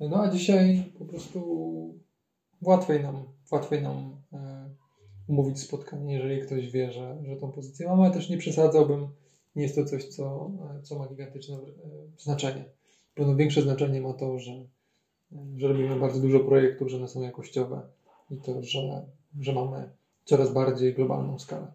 No 0.00 0.22
a 0.22 0.30
dzisiaj 0.30 0.92
po 0.98 1.04
prostu 1.04 1.94
łatwiej 2.62 3.02
nam, 3.02 3.24
łatwiej 3.52 3.82
nam 3.82 4.16
umówić 5.28 5.60
spotkanie, 5.60 6.14
jeżeli 6.14 6.42
ktoś 6.42 6.70
wie, 6.70 6.92
że, 6.92 7.18
że 7.24 7.36
tą 7.36 7.52
pozycję 7.52 7.86
mamy, 7.88 8.02
ale 8.02 8.14
też 8.14 8.30
nie 8.30 8.38
przesadzałbym. 8.38 9.08
Nie 9.56 9.62
jest 9.62 9.74
to 9.74 9.84
coś, 9.84 10.04
co, 10.04 10.50
co 10.82 10.98
ma 10.98 11.08
gigantyczne 11.08 11.56
e, 11.56 11.60
znaczenie. 12.18 12.64
Pewno 13.14 13.36
większe 13.36 13.62
znaczenie 13.62 14.00
ma 14.00 14.12
to, 14.12 14.38
że, 14.38 14.52
że 15.56 15.68
robimy 15.68 15.96
bardzo 15.96 16.20
dużo 16.20 16.40
projektów, 16.40 16.88
że 16.88 16.96
one 16.96 17.08
są 17.08 17.22
jakościowe 17.22 17.82
i 18.30 18.36
to, 18.36 18.62
że, 18.62 19.06
że 19.40 19.52
mamy 19.52 19.90
coraz 20.24 20.52
bardziej 20.52 20.94
globalną 20.94 21.38
skalę. 21.38 21.72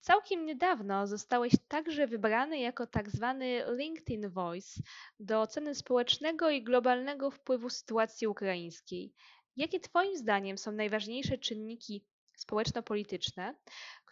Całkiem 0.00 0.46
niedawno 0.46 1.06
zostałeś 1.06 1.52
także 1.68 2.06
wybrany 2.06 2.58
jako 2.58 2.86
tak 2.86 3.10
zwany 3.10 3.62
LinkedIn 3.76 4.28
Voice 4.28 4.82
do 5.20 5.40
oceny 5.40 5.74
społecznego 5.74 6.50
i 6.50 6.62
globalnego 6.62 7.30
wpływu 7.30 7.70
sytuacji 7.70 8.26
ukraińskiej. 8.26 9.12
Jakie 9.56 9.80
Twoim 9.80 10.16
zdaniem 10.16 10.58
są 10.58 10.72
najważniejsze 10.72 11.38
czynniki 11.38 12.04
społeczno-polityczne, 12.36 13.54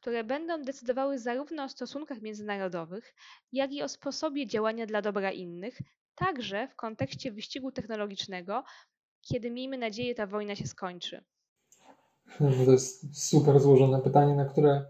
które 0.04 0.24
będą 0.24 0.62
decydowały 0.62 1.18
zarówno 1.18 1.64
o 1.64 1.68
stosunkach 1.68 2.22
międzynarodowych, 2.22 3.14
jak 3.52 3.72
i 3.72 3.82
o 3.82 3.88
sposobie 3.88 4.46
działania 4.46 4.86
dla 4.86 5.02
dobra 5.02 5.32
innych, 5.32 5.78
także 6.14 6.68
w 6.68 6.76
kontekście 6.76 7.32
wyścigu 7.32 7.72
technologicznego, 7.72 8.64
kiedy 9.20 9.50
miejmy 9.50 9.78
nadzieję 9.78 10.14
ta 10.14 10.26
wojna 10.26 10.54
się 10.56 10.66
skończy? 10.66 11.24
To 12.38 12.72
jest 12.72 13.18
super 13.28 13.60
złożone 13.60 14.00
pytanie, 14.00 14.34
na 14.34 14.44
które 14.44 14.84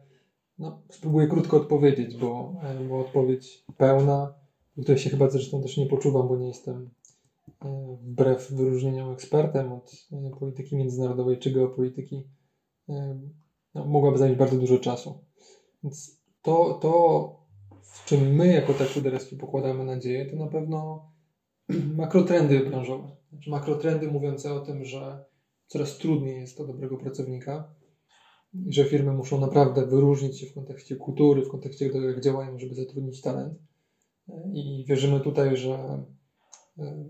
no, 0.58 0.82
spróbuję 0.90 1.28
krótko 1.28 1.56
odpowiedzieć, 1.56 2.16
bo, 2.16 2.54
e, 2.62 2.84
bo 2.88 3.00
odpowiedź 3.00 3.64
pełna, 3.76 4.34
w 4.76 4.82
której 4.82 4.98
się 4.98 5.10
chyba 5.10 5.30
zresztą 5.30 5.62
też 5.62 5.76
nie 5.76 5.86
poczuwam, 5.86 6.28
bo 6.28 6.36
nie 6.36 6.48
jestem 6.48 6.90
e, 7.64 7.96
wbrew 8.02 8.50
wyróżnieniom 8.52 9.12
ekspertem 9.12 9.72
od 9.72 9.92
e, 10.12 10.30
polityki 10.38 10.76
międzynarodowej 10.76 11.38
czy 11.38 11.50
geopolityki, 11.50 12.28
no, 13.74 13.84
mogłaby 13.84 14.18
zająć 14.18 14.38
bardzo 14.38 14.56
dużo 14.56 14.78
czasu. 14.78 15.24
Więc 15.82 16.20
to, 16.42 16.78
to 16.82 17.44
w 17.82 18.04
czym 18.04 18.34
my 18.34 18.52
jako 18.52 18.74
Rescue 19.04 19.36
pokładamy 19.36 19.84
nadzieję, 19.84 20.30
to 20.30 20.36
na 20.36 20.46
pewno 20.46 21.08
makrotrendy 21.96 22.60
branżowe. 22.60 23.16
Znaczy 23.32 23.50
makrotrendy 23.50 24.08
mówiące 24.08 24.54
o 24.54 24.60
tym, 24.60 24.84
że 24.84 25.24
coraz 25.66 25.98
trudniej 25.98 26.40
jest 26.40 26.56
to 26.56 26.66
dobrego 26.66 26.96
pracownika, 26.96 27.74
że 28.66 28.84
firmy 28.84 29.12
muszą 29.12 29.40
naprawdę 29.40 29.86
wyróżnić 29.86 30.38
się 30.40 30.46
w 30.46 30.54
kontekście 30.54 30.96
kultury, 30.96 31.42
w 31.42 31.48
kontekście 31.48 31.90
tego, 31.90 32.08
jak 32.08 32.20
działają, 32.20 32.58
żeby 32.58 32.74
zatrudnić 32.74 33.20
talent. 33.20 33.58
I 34.52 34.84
wierzymy 34.88 35.20
tutaj, 35.20 35.56
że, 35.56 36.04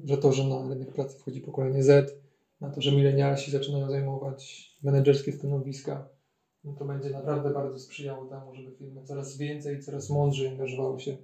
że 0.05 0.17
to, 0.17 0.33
że 0.33 0.45
na 0.45 0.69
rynek 0.69 0.93
pracy 0.93 1.19
wchodzi 1.19 1.41
pokolenie 1.41 1.83
Z, 1.83 2.21
na 2.61 2.71
to, 2.71 2.81
że 2.81 2.93
milenialsi 2.93 3.51
zaczynają 3.51 3.91
zajmować 3.91 4.73
menedżerskie 4.83 5.33
stanowiska, 5.33 6.09
no 6.65 6.73
to 6.73 6.85
będzie 6.85 7.11
naprawdę 7.11 7.51
bardzo 7.51 7.79
sprzyjało 7.79 8.27
temu, 8.27 8.55
żeby 8.55 8.77
firmy 8.77 9.03
coraz 9.05 9.37
więcej, 9.37 9.83
coraz 9.83 10.11
mądrzej 10.11 10.49
angażowały 10.49 11.01
się 11.01 11.17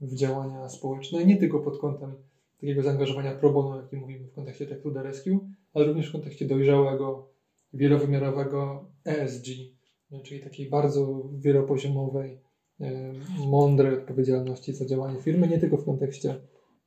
w 0.00 0.14
działania 0.14 0.68
społeczne, 0.68 1.24
nie 1.24 1.36
tylko 1.36 1.60
pod 1.60 1.78
kątem 1.78 2.14
takiego 2.60 2.82
zaangażowania 2.82 3.34
pro 3.34 3.52
bono, 3.52 3.76
jaki 3.76 3.96
mówimy 3.96 4.28
w 4.28 4.34
kontekście 4.34 4.66
Tech 4.66 4.82
to 4.82 4.90
the 4.90 5.02
Rescue, 5.02 5.48
ale 5.74 5.86
również 5.86 6.08
w 6.08 6.12
kontekście 6.12 6.46
dojrzałego, 6.46 7.28
wielowymiarowego 7.72 8.84
ESG, 9.04 9.46
czyli 10.24 10.40
takiej 10.40 10.70
bardzo 10.70 11.28
wielopoziomowej, 11.38 12.40
mądrej 13.46 13.94
odpowiedzialności 13.94 14.72
za 14.72 14.86
działanie 14.86 15.20
firmy, 15.20 15.48
nie 15.48 15.58
tylko 15.58 15.76
w 15.76 15.84
kontekście 15.84 16.40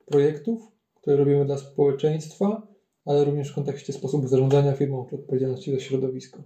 projektów, 0.06 0.62
które 0.96 1.16
robimy 1.16 1.46
dla 1.46 1.58
społeczeństwa, 1.58 2.68
ale 3.06 3.26
również 3.26 3.52
w 3.52 3.56
kontekście 3.56 3.94
sposobu 3.94 4.28
zarządzania 4.28 4.74
firmą 4.74 5.06
czy 5.10 5.16
odpowiedzialności 5.16 5.72
za 5.72 5.80
środowisko. 5.80 6.44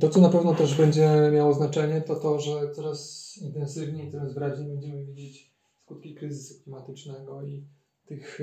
To, 0.00 0.08
co 0.08 0.20
na 0.20 0.28
pewno 0.28 0.54
też 0.54 0.74
będzie 0.76 1.30
miało 1.32 1.52
znaczenie, 1.52 2.00
to 2.00 2.16
to, 2.16 2.40
że 2.40 2.72
coraz 2.72 3.32
intensywniej, 3.42 4.12
coraz 4.12 4.34
wyraźniej 4.34 4.68
będziemy 4.68 5.04
widzieć 5.04 5.54
skutki 5.82 6.14
kryzysu 6.14 6.62
klimatycznego 6.62 7.42
i 7.42 7.66
tych 8.06 8.40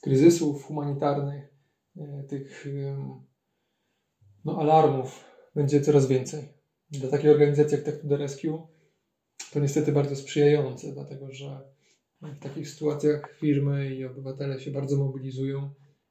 kryzysów 0.00 0.64
humanitarnych, 0.64 1.54
e, 1.96 2.22
tych 2.22 2.66
no, 4.44 4.58
alarmów 4.58 5.24
będzie 5.54 5.80
coraz 5.80 6.06
więcej. 6.06 6.48
Dla 6.90 7.10
takiej 7.10 7.30
organizacji 7.30 7.76
jak 7.76 7.84
Tech 7.84 8.00
to 8.00 8.08
the 8.08 8.16
Rescue 8.16 8.68
to 9.52 9.60
niestety 9.60 9.92
bardzo 9.92 10.16
sprzyjające, 10.16 10.92
dlatego 10.92 11.32
że 11.32 11.60
w 12.22 12.38
takich 12.38 12.68
sytuacjach 12.68 13.36
firmy 13.40 13.94
i 13.94 14.04
obywatele 14.04 14.60
się 14.60 14.70
bardzo 14.70 14.96
mobilizują 14.96 15.70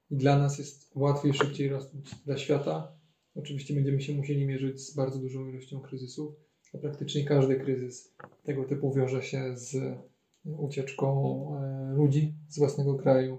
i 0.10 0.15
dla 0.17 0.39
nas 0.39 0.58
jest 0.58 0.91
łatwiej, 0.95 1.34
szybciej 1.34 1.69
rosnąć 1.69 2.15
dla 2.26 2.38
świata. 2.38 3.03
Oczywiście 3.36 3.74
będziemy 3.74 4.02
się 4.02 4.13
musieli 4.13 4.46
mierzyć 4.46 4.82
z 4.82 4.96
bardzo 4.96 5.19
dużą 5.19 5.48
ilością 5.48 5.82
kryzysów, 5.82 6.36
a 6.74 6.78
praktycznie 6.78 7.26
każdy 7.26 7.56
kryzys 7.56 8.15
tego 8.43 8.63
typu 8.63 8.93
wiąże 8.93 9.24
się 9.24 9.58
z 9.58 9.98
ucieczką 10.46 11.48
e, 11.58 11.93
ludzi 11.96 12.36
z 12.48 12.60
własnego 12.60 12.96
kraju, 12.96 13.38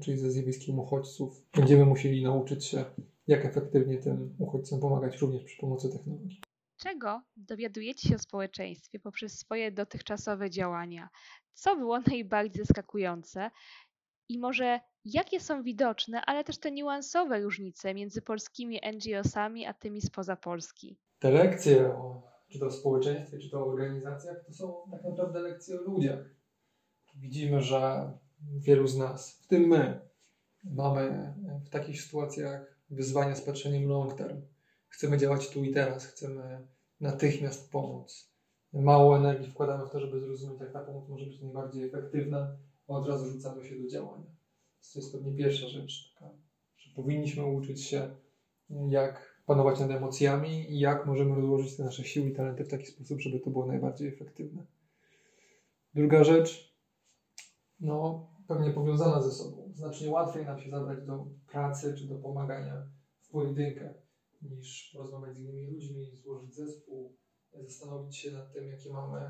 czyli 0.00 0.18
ze 0.18 0.30
zjawiskiem 0.30 0.78
uchodźców. 0.78 1.46
Będziemy 1.56 1.84
musieli 1.84 2.22
nauczyć 2.22 2.64
się, 2.64 2.84
jak 3.26 3.44
efektywnie 3.44 3.98
tym 3.98 4.34
uchodźcom 4.38 4.80
pomagać 4.80 5.18
również 5.18 5.44
przy 5.44 5.60
pomocy 5.60 5.92
technologii. 5.92 6.40
Czego 6.76 7.22
dowiadujecie 7.36 8.08
się 8.08 8.14
o 8.14 8.18
społeczeństwie 8.18 8.98
poprzez 8.98 9.38
swoje 9.38 9.72
dotychczasowe 9.72 10.50
działania? 10.50 11.08
Co 11.52 11.76
było 11.76 12.00
najbardziej 12.00 12.64
zaskakujące? 12.64 13.50
I 14.28 14.38
może 14.38 14.80
jakie 15.04 15.40
są 15.40 15.62
widoczne, 15.62 16.22
ale 16.26 16.44
też 16.44 16.58
te 16.58 16.70
niuansowe 16.70 17.40
różnice 17.40 17.94
między 17.94 18.22
polskimi 18.22 18.80
NGO-sami 18.92 19.66
a 19.66 19.74
tymi 19.74 20.00
spoza 20.00 20.36
Polski? 20.36 20.98
Te 21.18 21.30
lekcje, 21.30 21.94
czy 22.48 22.58
to 22.58 22.66
o 22.66 22.70
społeczeństwie, 22.70 23.38
czy 23.38 23.50
to 23.50 23.58
o 23.58 23.66
organizacjach, 23.66 24.44
to 24.46 24.52
są 24.52 24.74
tak 24.90 25.04
naprawdę 25.04 25.40
lekcje 25.40 25.80
o 25.80 25.82
ludziach. 25.82 26.24
Widzimy, 27.16 27.62
że 27.62 28.12
wielu 28.40 28.86
z 28.86 28.96
nas, 28.96 29.40
w 29.42 29.46
tym 29.46 29.62
my, 29.62 30.00
mamy 30.64 31.34
w 31.66 31.68
takich 31.68 32.02
sytuacjach 32.02 32.78
wyzwania 32.90 33.34
z 33.34 33.42
patrzeniem 33.42 33.88
long 33.88 34.14
term. 34.14 34.42
Chcemy 34.88 35.18
działać 35.18 35.50
tu 35.50 35.64
i 35.64 35.72
teraz, 35.72 36.06
chcemy 36.06 36.66
natychmiast 37.00 37.72
pomóc. 37.72 38.32
Mało 38.72 39.16
energii 39.16 39.50
wkładamy 39.50 39.86
w 39.86 39.90
to, 39.90 40.00
żeby 40.00 40.20
zrozumieć, 40.20 40.60
jak 40.60 40.72
ta 40.72 40.80
pomoc 40.80 41.08
może 41.08 41.26
być 41.26 41.40
najbardziej 41.40 41.84
efektywna, 41.84 42.56
od 42.88 43.08
razu 43.08 43.26
rzucamy 43.26 43.68
się 43.68 43.76
do 43.78 43.88
działania. 43.88 44.26
To 44.92 44.98
jest 44.98 45.12
pewnie 45.12 45.32
pierwsza 45.32 45.68
rzecz, 45.68 46.14
taka, 46.14 46.30
że 46.76 46.94
powinniśmy 46.94 47.46
uczyć 47.46 47.84
się, 47.84 48.16
jak 48.88 49.42
panować 49.46 49.80
nad 49.80 49.90
emocjami 49.90 50.72
i 50.72 50.78
jak 50.78 51.06
możemy 51.06 51.34
rozłożyć 51.34 51.76
te 51.76 51.84
nasze 51.84 52.04
siły 52.04 52.28
i 52.28 52.34
talenty 52.34 52.64
w 52.64 52.68
taki 52.68 52.86
sposób, 52.86 53.20
żeby 53.20 53.40
to 53.40 53.50
było 53.50 53.66
najbardziej 53.66 54.08
efektywne. 54.08 54.66
Druga 55.94 56.24
rzecz, 56.24 56.78
no, 57.80 58.28
pewnie 58.48 58.70
powiązana 58.70 59.22
ze 59.22 59.32
sobą. 59.32 59.72
Znacznie 59.74 60.10
łatwiej 60.10 60.44
nam 60.44 60.60
się 60.60 60.70
zabrać 60.70 61.06
do 61.06 61.26
pracy 61.46 61.94
czy 61.98 62.06
do 62.06 62.14
pomagania 62.14 62.86
w 63.20 63.28
pojedynkę, 63.30 63.94
niż 64.42 64.90
porozmawiać 64.92 65.36
z 65.36 65.40
innymi 65.40 65.66
ludźmi, 65.66 66.16
złożyć 66.16 66.54
zespół, 66.54 67.16
zastanowić 67.52 68.16
się 68.16 68.30
nad 68.30 68.52
tym, 68.52 68.68
jakie 68.68 68.92
mamy 68.92 69.20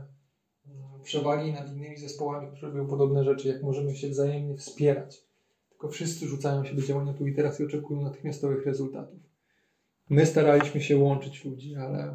przewagi 1.03 1.53
nad 1.53 1.73
innymi 1.73 1.99
zespołami, 1.99 2.49
które 2.57 2.73
robią 2.73 2.87
podobne 2.87 3.25
rzeczy, 3.25 3.49
jak 3.49 3.63
możemy 3.63 3.97
się 3.97 4.09
wzajemnie 4.09 4.57
wspierać. 4.57 5.23
Tylko 5.71 5.89
wszyscy 5.89 6.27
rzucają 6.27 6.65
się 6.65 6.75
do 6.75 6.83
działania 6.83 7.13
tu 7.13 7.27
i 7.27 7.35
teraz 7.35 7.61
i 7.61 7.65
oczekują 7.65 8.03
natychmiastowych 8.03 8.67
rezultatów. 8.67 9.19
My 10.11 10.27
staraliśmy 10.27 10.81
się 10.81 10.97
łączyć 10.97 11.45
ludzi, 11.45 11.77
ale 11.77 12.15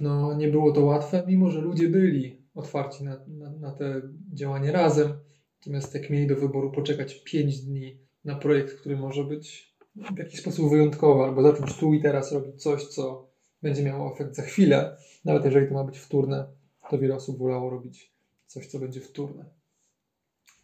no, 0.00 0.34
nie 0.34 0.48
było 0.48 0.72
to 0.72 0.80
łatwe, 0.84 1.24
mimo 1.26 1.50
że 1.50 1.60
ludzie 1.60 1.88
byli 1.88 2.42
otwarci 2.54 3.04
na, 3.04 3.16
na, 3.28 3.50
na 3.50 3.72
te 3.72 4.02
działanie 4.32 4.72
razem. 4.72 5.12
Natomiast 5.60 5.94
jak 5.94 6.10
mieli 6.10 6.26
do 6.26 6.36
wyboru 6.36 6.70
poczekać 6.70 7.14
5 7.24 7.60
dni 7.60 7.98
na 8.24 8.36
projekt, 8.36 8.74
który 8.80 8.96
może 8.96 9.24
być 9.24 9.74
w 10.14 10.18
jakiś 10.18 10.40
sposób 10.40 10.70
wyjątkowy, 10.70 11.24
albo 11.24 11.42
zacząć 11.42 11.78
tu 11.78 11.94
i 11.94 12.02
teraz 12.02 12.32
robić 12.32 12.62
coś, 12.62 12.86
co 12.86 13.28
będzie 13.62 13.82
miało 13.82 14.12
efekt 14.14 14.34
za 14.34 14.42
chwilę, 14.42 14.96
nawet 15.24 15.44
jeżeli 15.44 15.68
to 15.68 15.74
ma 15.74 15.84
być 15.84 15.98
wtórne, 15.98 16.46
to 16.92 16.98
wiele 16.98 17.14
osób 17.14 17.38
wolało 17.38 17.70
robić 17.70 18.12
coś, 18.46 18.66
co 18.66 18.78
będzie 18.78 19.00
wtórne. 19.00 19.44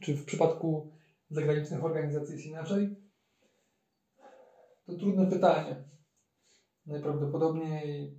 Czy 0.00 0.16
w 0.16 0.24
przypadku 0.24 0.92
zagranicznych 1.30 1.84
organizacji 1.84 2.34
jest 2.34 2.46
inaczej? 2.46 2.96
To 4.86 4.94
trudne 4.94 5.26
pytanie. 5.26 5.84
Najprawdopodobniej, 6.86 8.14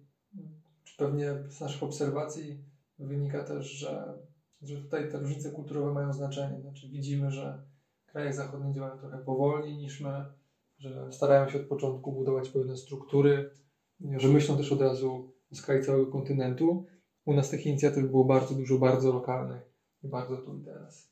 czy 0.83 0.97
pewnie 0.97 1.35
z 1.49 1.61
naszych 1.61 1.83
obserwacji 1.83 2.63
wynika 2.99 3.43
też, 3.43 3.65
że, 3.65 4.19
że 4.61 4.81
tutaj 4.81 5.11
te 5.11 5.19
różnice 5.19 5.51
kulturowe 5.51 5.93
mają 5.93 6.13
znaczenie. 6.13 6.61
Znaczy 6.61 6.89
widzimy, 6.89 7.31
że 7.31 7.63
kraje 8.05 8.33
zachodnie 8.33 8.73
działają 8.73 8.97
trochę 8.97 9.17
powolniej 9.17 9.77
niż 9.77 10.01
my, 10.01 10.25
że 10.77 11.11
starają 11.11 11.49
się 11.49 11.59
od 11.59 11.67
początku 11.67 12.11
budować 12.11 12.49
pewne 12.49 12.77
struktury, 12.77 13.49
że 14.17 14.27
myślą 14.27 14.57
też 14.57 14.71
od 14.71 14.81
razu 14.81 15.31
o 15.51 15.55
skali 15.55 15.83
całego 15.83 16.07
kontynentu. 16.07 16.85
U 17.29 17.33
nas 17.33 17.49
tych 17.49 17.65
inicjatyw 17.65 18.09
było 18.09 18.25
bardzo 18.25 18.55
dużo, 18.55 18.77
bardzo 18.77 19.13
lokalnych 19.13 19.61
i 20.03 20.07
bardzo 20.07 20.37
tu 20.37 20.57
i 20.57 20.63
teraz. 20.63 21.11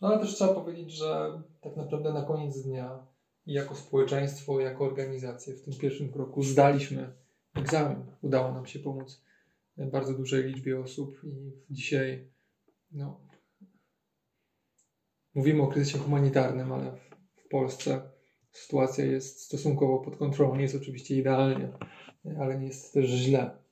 No 0.00 0.08
ale 0.08 0.18
też 0.18 0.34
trzeba 0.34 0.54
powiedzieć, 0.54 0.92
że 0.92 1.42
tak 1.60 1.76
naprawdę 1.76 2.12
na 2.12 2.22
koniec 2.22 2.62
dnia 2.62 3.06
i 3.46 3.52
jako 3.52 3.74
społeczeństwo, 3.74 4.60
jako 4.60 4.84
organizacje 4.84 5.54
w 5.54 5.62
tym 5.62 5.74
pierwszym 5.74 6.12
kroku 6.12 6.42
zdaliśmy 6.42 7.12
egzamin. 7.54 8.04
Udało 8.22 8.52
nam 8.52 8.66
się 8.66 8.78
pomóc 8.78 9.22
bardzo 9.76 10.14
dużej 10.14 10.44
liczbie 10.44 10.80
osób 10.80 11.20
i 11.24 11.52
dzisiaj 11.70 12.30
no, 12.92 13.20
mówimy 15.34 15.62
o 15.62 15.66
kryzysie 15.66 15.98
humanitarnym, 15.98 16.72
ale 16.72 16.96
w 17.36 17.48
Polsce 17.48 18.10
sytuacja 18.52 19.04
jest 19.04 19.40
stosunkowo 19.40 19.98
pod 19.98 20.16
kontrolą. 20.16 20.56
Nie 20.56 20.62
jest 20.62 20.76
oczywiście 20.76 21.16
idealnie, 21.16 21.72
ale 22.40 22.58
nie 22.58 22.66
jest 22.66 22.94
też 22.94 23.06
źle. 23.06 23.67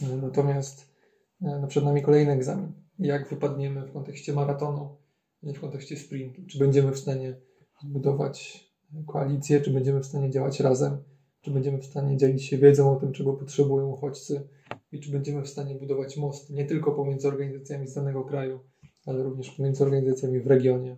Natomiast 0.00 0.94
no, 1.40 1.66
przed 1.66 1.84
nami 1.84 2.02
kolejny 2.02 2.32
egzamin. 2.32 2.72
Jak 2.98 3.28
wypadniemy 3.28 3.86
w 3.86 3.92
kontekście 3.92 4.32
maratonu, 4.32 4.96
nie 5.42 5.54
w 5.54 5.60
kontekście 5.60 5.96
sprintu? 5.96 6.42
Czy 6.46 6.58
będziemy 6.58 6.92
w 6.92 6.98
stanie 6.98 7.36
budować 7.84 8.64
koalicję, 9.06 9.60
czy 9.60 9.70
będziemy 9.70 10.00
w 10.00 10.06
stanie 10.06 10.30
działać 10.30 10.60
razem, 10.60 11.02
czy 11.40 11.50
będziemy 11.50 11.78
w 11.78 11.86
stanie 11.86 12.16
dzielić 12.16 12.44
się 12.44 12.58
wiedzą 12.58 12.92
o 12.92 12.96
tym, 12.96 13.12
czego 13.12 13.32
potrzebują 13.32 13.88
uchodźcy 13.88 14.48
i 14.92 15.00
czy 15.00 15.10
będziemy 15.10 15.42
w 15.42 15.48
stanie 15.48 15.74
budować 15.74 16.16
most 16.16 16.50
nie 16.50 16.64
tylko 16.64 16.92
pomiędzy 16.92 17.28
organizacjami 17.28 17.88
z 17.88 17.94
danego 17.94 18.24
kraju, 18.24 18.60
ale 19.06 19.22
również 19.22 19.50
pomiędzy 19.50 19.84
organizacjami 19.84 20.40
w 20.40 20.46
regionie 20.46 20.96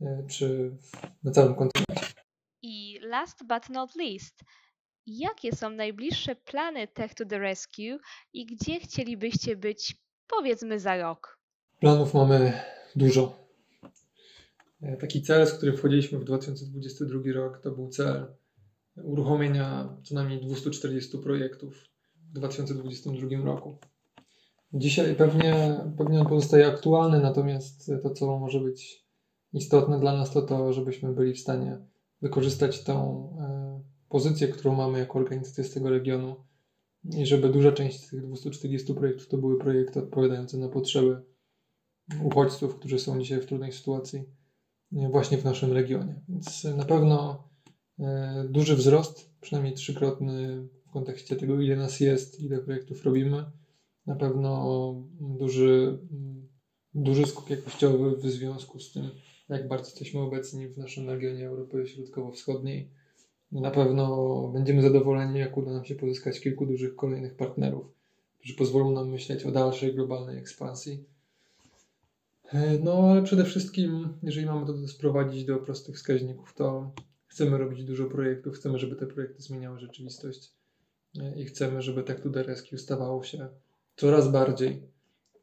e, 0.00 0.24
czy 0.28 0.76
na 1.24 1.30
całym 1.30 1.54
kontynencie. 1.54 2.14
I 2.62 2.98
last 3.02 3.38
but 3.48 3.70
not 3.70 3.96
least, 3.96 4.44
jakie 5.06 5.56
są 5.56 5.70
najbliższe 5.70 6.36
plany 6.36 6.88
Tech 6.88 7.14
to 7.14 7.24
the 7.24 7.38
Rescue 7.38 7.98
i 8.32 8.46
gdzie 8.46 8.80
chcielibyście 8.80 9.56
być, 9.56 9.96
powiedzmy, 10.26 10.80
za 10.80 10.96
rok? 10.96 11.38
Planów 11.80 12.14
mamy 12.14 12.52
dużo. 12.96 13.46
E, 14.82 14.96
taki 14.96 15.22
cel, 15.22 15.46
z 15.46 15.52
którym 15.52 15.76
wchodziliśmy 15.76 16.18
w 16.18 16.24
2022 16.24 17.20
rok, 17.34 17.60
to 17.62 17.70
był 17.70 17.88
cel 17.88 18.26
uruchomienia 19.04 19.96
co 20.04 20.14
najmniej 20.14 20.40
240 20.40 21.18
projektów 21.18 21.74
w 22.30 22.32
2022 22.32 23.44
roku. 23.44 23.78
Dzisiaj 24.72 25.14
pewnie, 25.14 25.80
pewnie 25.98 26.20
on 26.20 26.26
pozostaje 26.26 26.66
aktualny, 26.66 27.20
natomiast 27.20 27.90
to, 28.02 28.10
co 28.10 28.38
może 28.38 28.60
być 28.60 29.06
istotne 29.52 30.00
dla 30.00 30.16
nas, 30.16 30.30
to 30.30 30.42
to, 30.42 30.72
żebyśmy 30.72 31.12
byli 31.12 31.34
w 31.34 31.40
stanie 31.40 31.78
wykorzystać 32.22 32.84
tą 32.84 33.28
e, 33.40 33.65
pozycję, 34.08 34.48
którą 34.48 34.74
mamy 34.74 34.98
jako 34.98 35.18
organizacja 35.18 35.64
z 35.64 35.70
tego 35.70 35.90
regionu 35.90 36.36
i 37.04 37.26
żeby 37.26 37.48
duża 37.48 37.72
część 37.72 38.04
z 38.04 38.10
tych 38.10 38.26
240 38.26 38.94
projektów 38.94 39.28
to 39.28 39.38
były 39.38 39.58
projekty 39.58 39.98
odpowiadające 39.98 40.58
na 40.58 40.68
potrzeby 40.68 41.22
uchodźców, 42.24 42.76
którzy 42.76 42.98
są 42.98 43.20
dzisiaj 43.20 43.40
w 43.40 43.46
trudnej 43.46 43.72
sytuacji 43.72 44.24
e, 44.96 45.08
właśnie 45.10 45.38
w 45.38 45.44
naszym 45.44 45.72
regionie. 45.72 46.20
Więc 46.28 46.64
na 46.64 46.84
pewno 46.84 47.48
e, 47.98 48.46
duży 48.50 48.76
wzrost, 48.76 49.30
przynajmniej 49.40 49.74
trzykrotny 49.74 50.68
w 50.86 50.90
kontekście 50.90 51.36
tego, 51.36 51.60
ile 51.60 51.76
nas 51.76 52.00
jest, 52.00 52.40
ile 52.40 52.58
projektów 52.58 53.04
robimy. 53.04 53.44
Na 54.06 54.16
pewno 54.16 54.94
duży, 55.20 55.98
duży 56.94 57.26
skok 57.26 57.50
jakościowy 57.50 58.16
w 58.16 58.30
związku 58.30 58.80
z 58.80 58.92
tym, 58.92 59.10
jak 59.48 59.68
bardzo 59.68 59.86
jesteśmy 59.86 60.20
obecni 60.20 60.68
w 60.68 60.78
naszym 60.78 61.10
regionie 61.10 61.46
Europy 61.46 61.86
Środkowo-Wschodniej. 61.86 62.90
Na 63.52 63.70
pewno 63.70 64.48
będziemy 64.54 64.82
zadowoleni, 64.82 65.38
jak 65.38 65.56
uda 65.56 65.72
nam 65.72 65.84
się 65.84 65.94
pozyskać 65.94 66.40
kilku 66.40 66.66
dużych 66.66 66.96
kolejnych 66.96 67.36
partnerów, 67.36 67.86
którzy 68.38 68.54
pozwolą 68.54 68.92
nam 68.92 69.10
myśleć 69.10 69.44
o 69.44 69.50
dalszej 69.50 69.94
globalnej 69.94 70.38
ekspansji. 70.38 71.04
No 72.84 73.10
ale 73.10 73.22
przede 73.22 73.44
wszystkim, 73.44 74.08
jeżeli 74.22 74.46
mamy 74.46 74.66
to 74.66 74.88
sprowadzić 74.88 75.44
do 75.44 75.56
prostych 75.56 75.96
wskaźników, 75.96 76.54
to 76.54 76.90
chcemy 77.26 77.58
robić 77.58 77.84
dużo 77.84 78.04
projektów, 78.04 78.54
chcemy, 78.54 78.78
żeby 78.78 78.96
te 78.96 79.06
projekty 79.06 79.42
zmieniały 79.42 79.78
rzeczywistość 79.78 80.52
i 81.36 81.44
chcemy, 81.44 81.82
żeby 81.82 82.02
Tech 82.02 82.20
to 82.20 82.30
the 82.30 82.78
stawało 82.78 83.22
się 83.22 83.48
coraz 83.96 84.32
bardziej, 84.32 84.82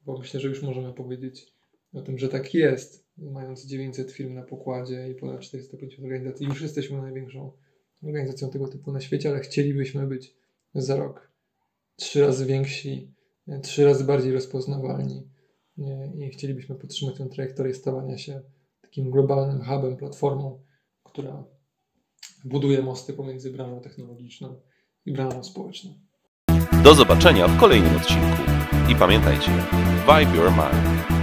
bo 0.06 0.18
myślę, 0.18 0.40
że 0.40 0.48
już 0.48 0.62
możemy 0.62 0.94
powiedzieć 0.94 1.54
o 1.94 2.02
tym, 2.02 2.18
że 2.18 2.30
tak 2.30 2.54
jest. 2.54 3.04
Mając 3.18 3.66
900 3.66 4.12
firm 4.12 4.34
na 4.34 4.44
pokładzie 4.44 5.10
i 5.10 5.16
ponad 5.16 5.42
450 5.42 6.06
organizacji, 6.06 6.48
już 6.48 6.62
jesteśmy 6.62 7.02
największą 7.02 7.52
organizacją 8.06 8.50
tego 8.50 8.68
typu 8.68 8.92
na 8.92 9.02
świecie, 9.02 9.30
ale 9.30 9.40
chcielibyśmy 9.40 10.08
być 10.08 10.36
za 10.76 10.96
rok 10.96 11.32
trzy 11.96 12.22
razy 12.22 12.46
więksi, 12.46 13.14
trzy 13.62 13.86
razy 13.86 14.04
bardziej 14.04 14.34
rozpoznawalni 14.34 15.30
i 16.16 16.30
chcielibyśmy 16.30 16.76
podtrzymać 16.76 17.18
tę 17.18 17.30
trajektorię 17.30 17.74
stawania 17.74 18.18
się 18.18 18.42
takim 18.82 19.12
globalnym 19.12 19.62
hubem, 19.62 19.98
platformą, 19.98 20.64
która 21.04 21.44
buduje 22.46 22.82
mosty 22.82 23.14
pomiędzy 23.14 23.52
branżą 23.52 23.82
technologiczną 23.82 24.62
i 25.06 25.14
branżą 25.14 25.44
społeczną. 25.44 25.94
Do 26.84 26.96
zobaczenia 26.96 27.48
w 27.48 27.60
kolejnym 27.60 27.96
odcinku. 27.96 28.42
I 28.92 28.96
pamiętajcie, 28.96 29.52
vibe 30.08 30.38
your 30.38 30.52
mind. 30.52 31.23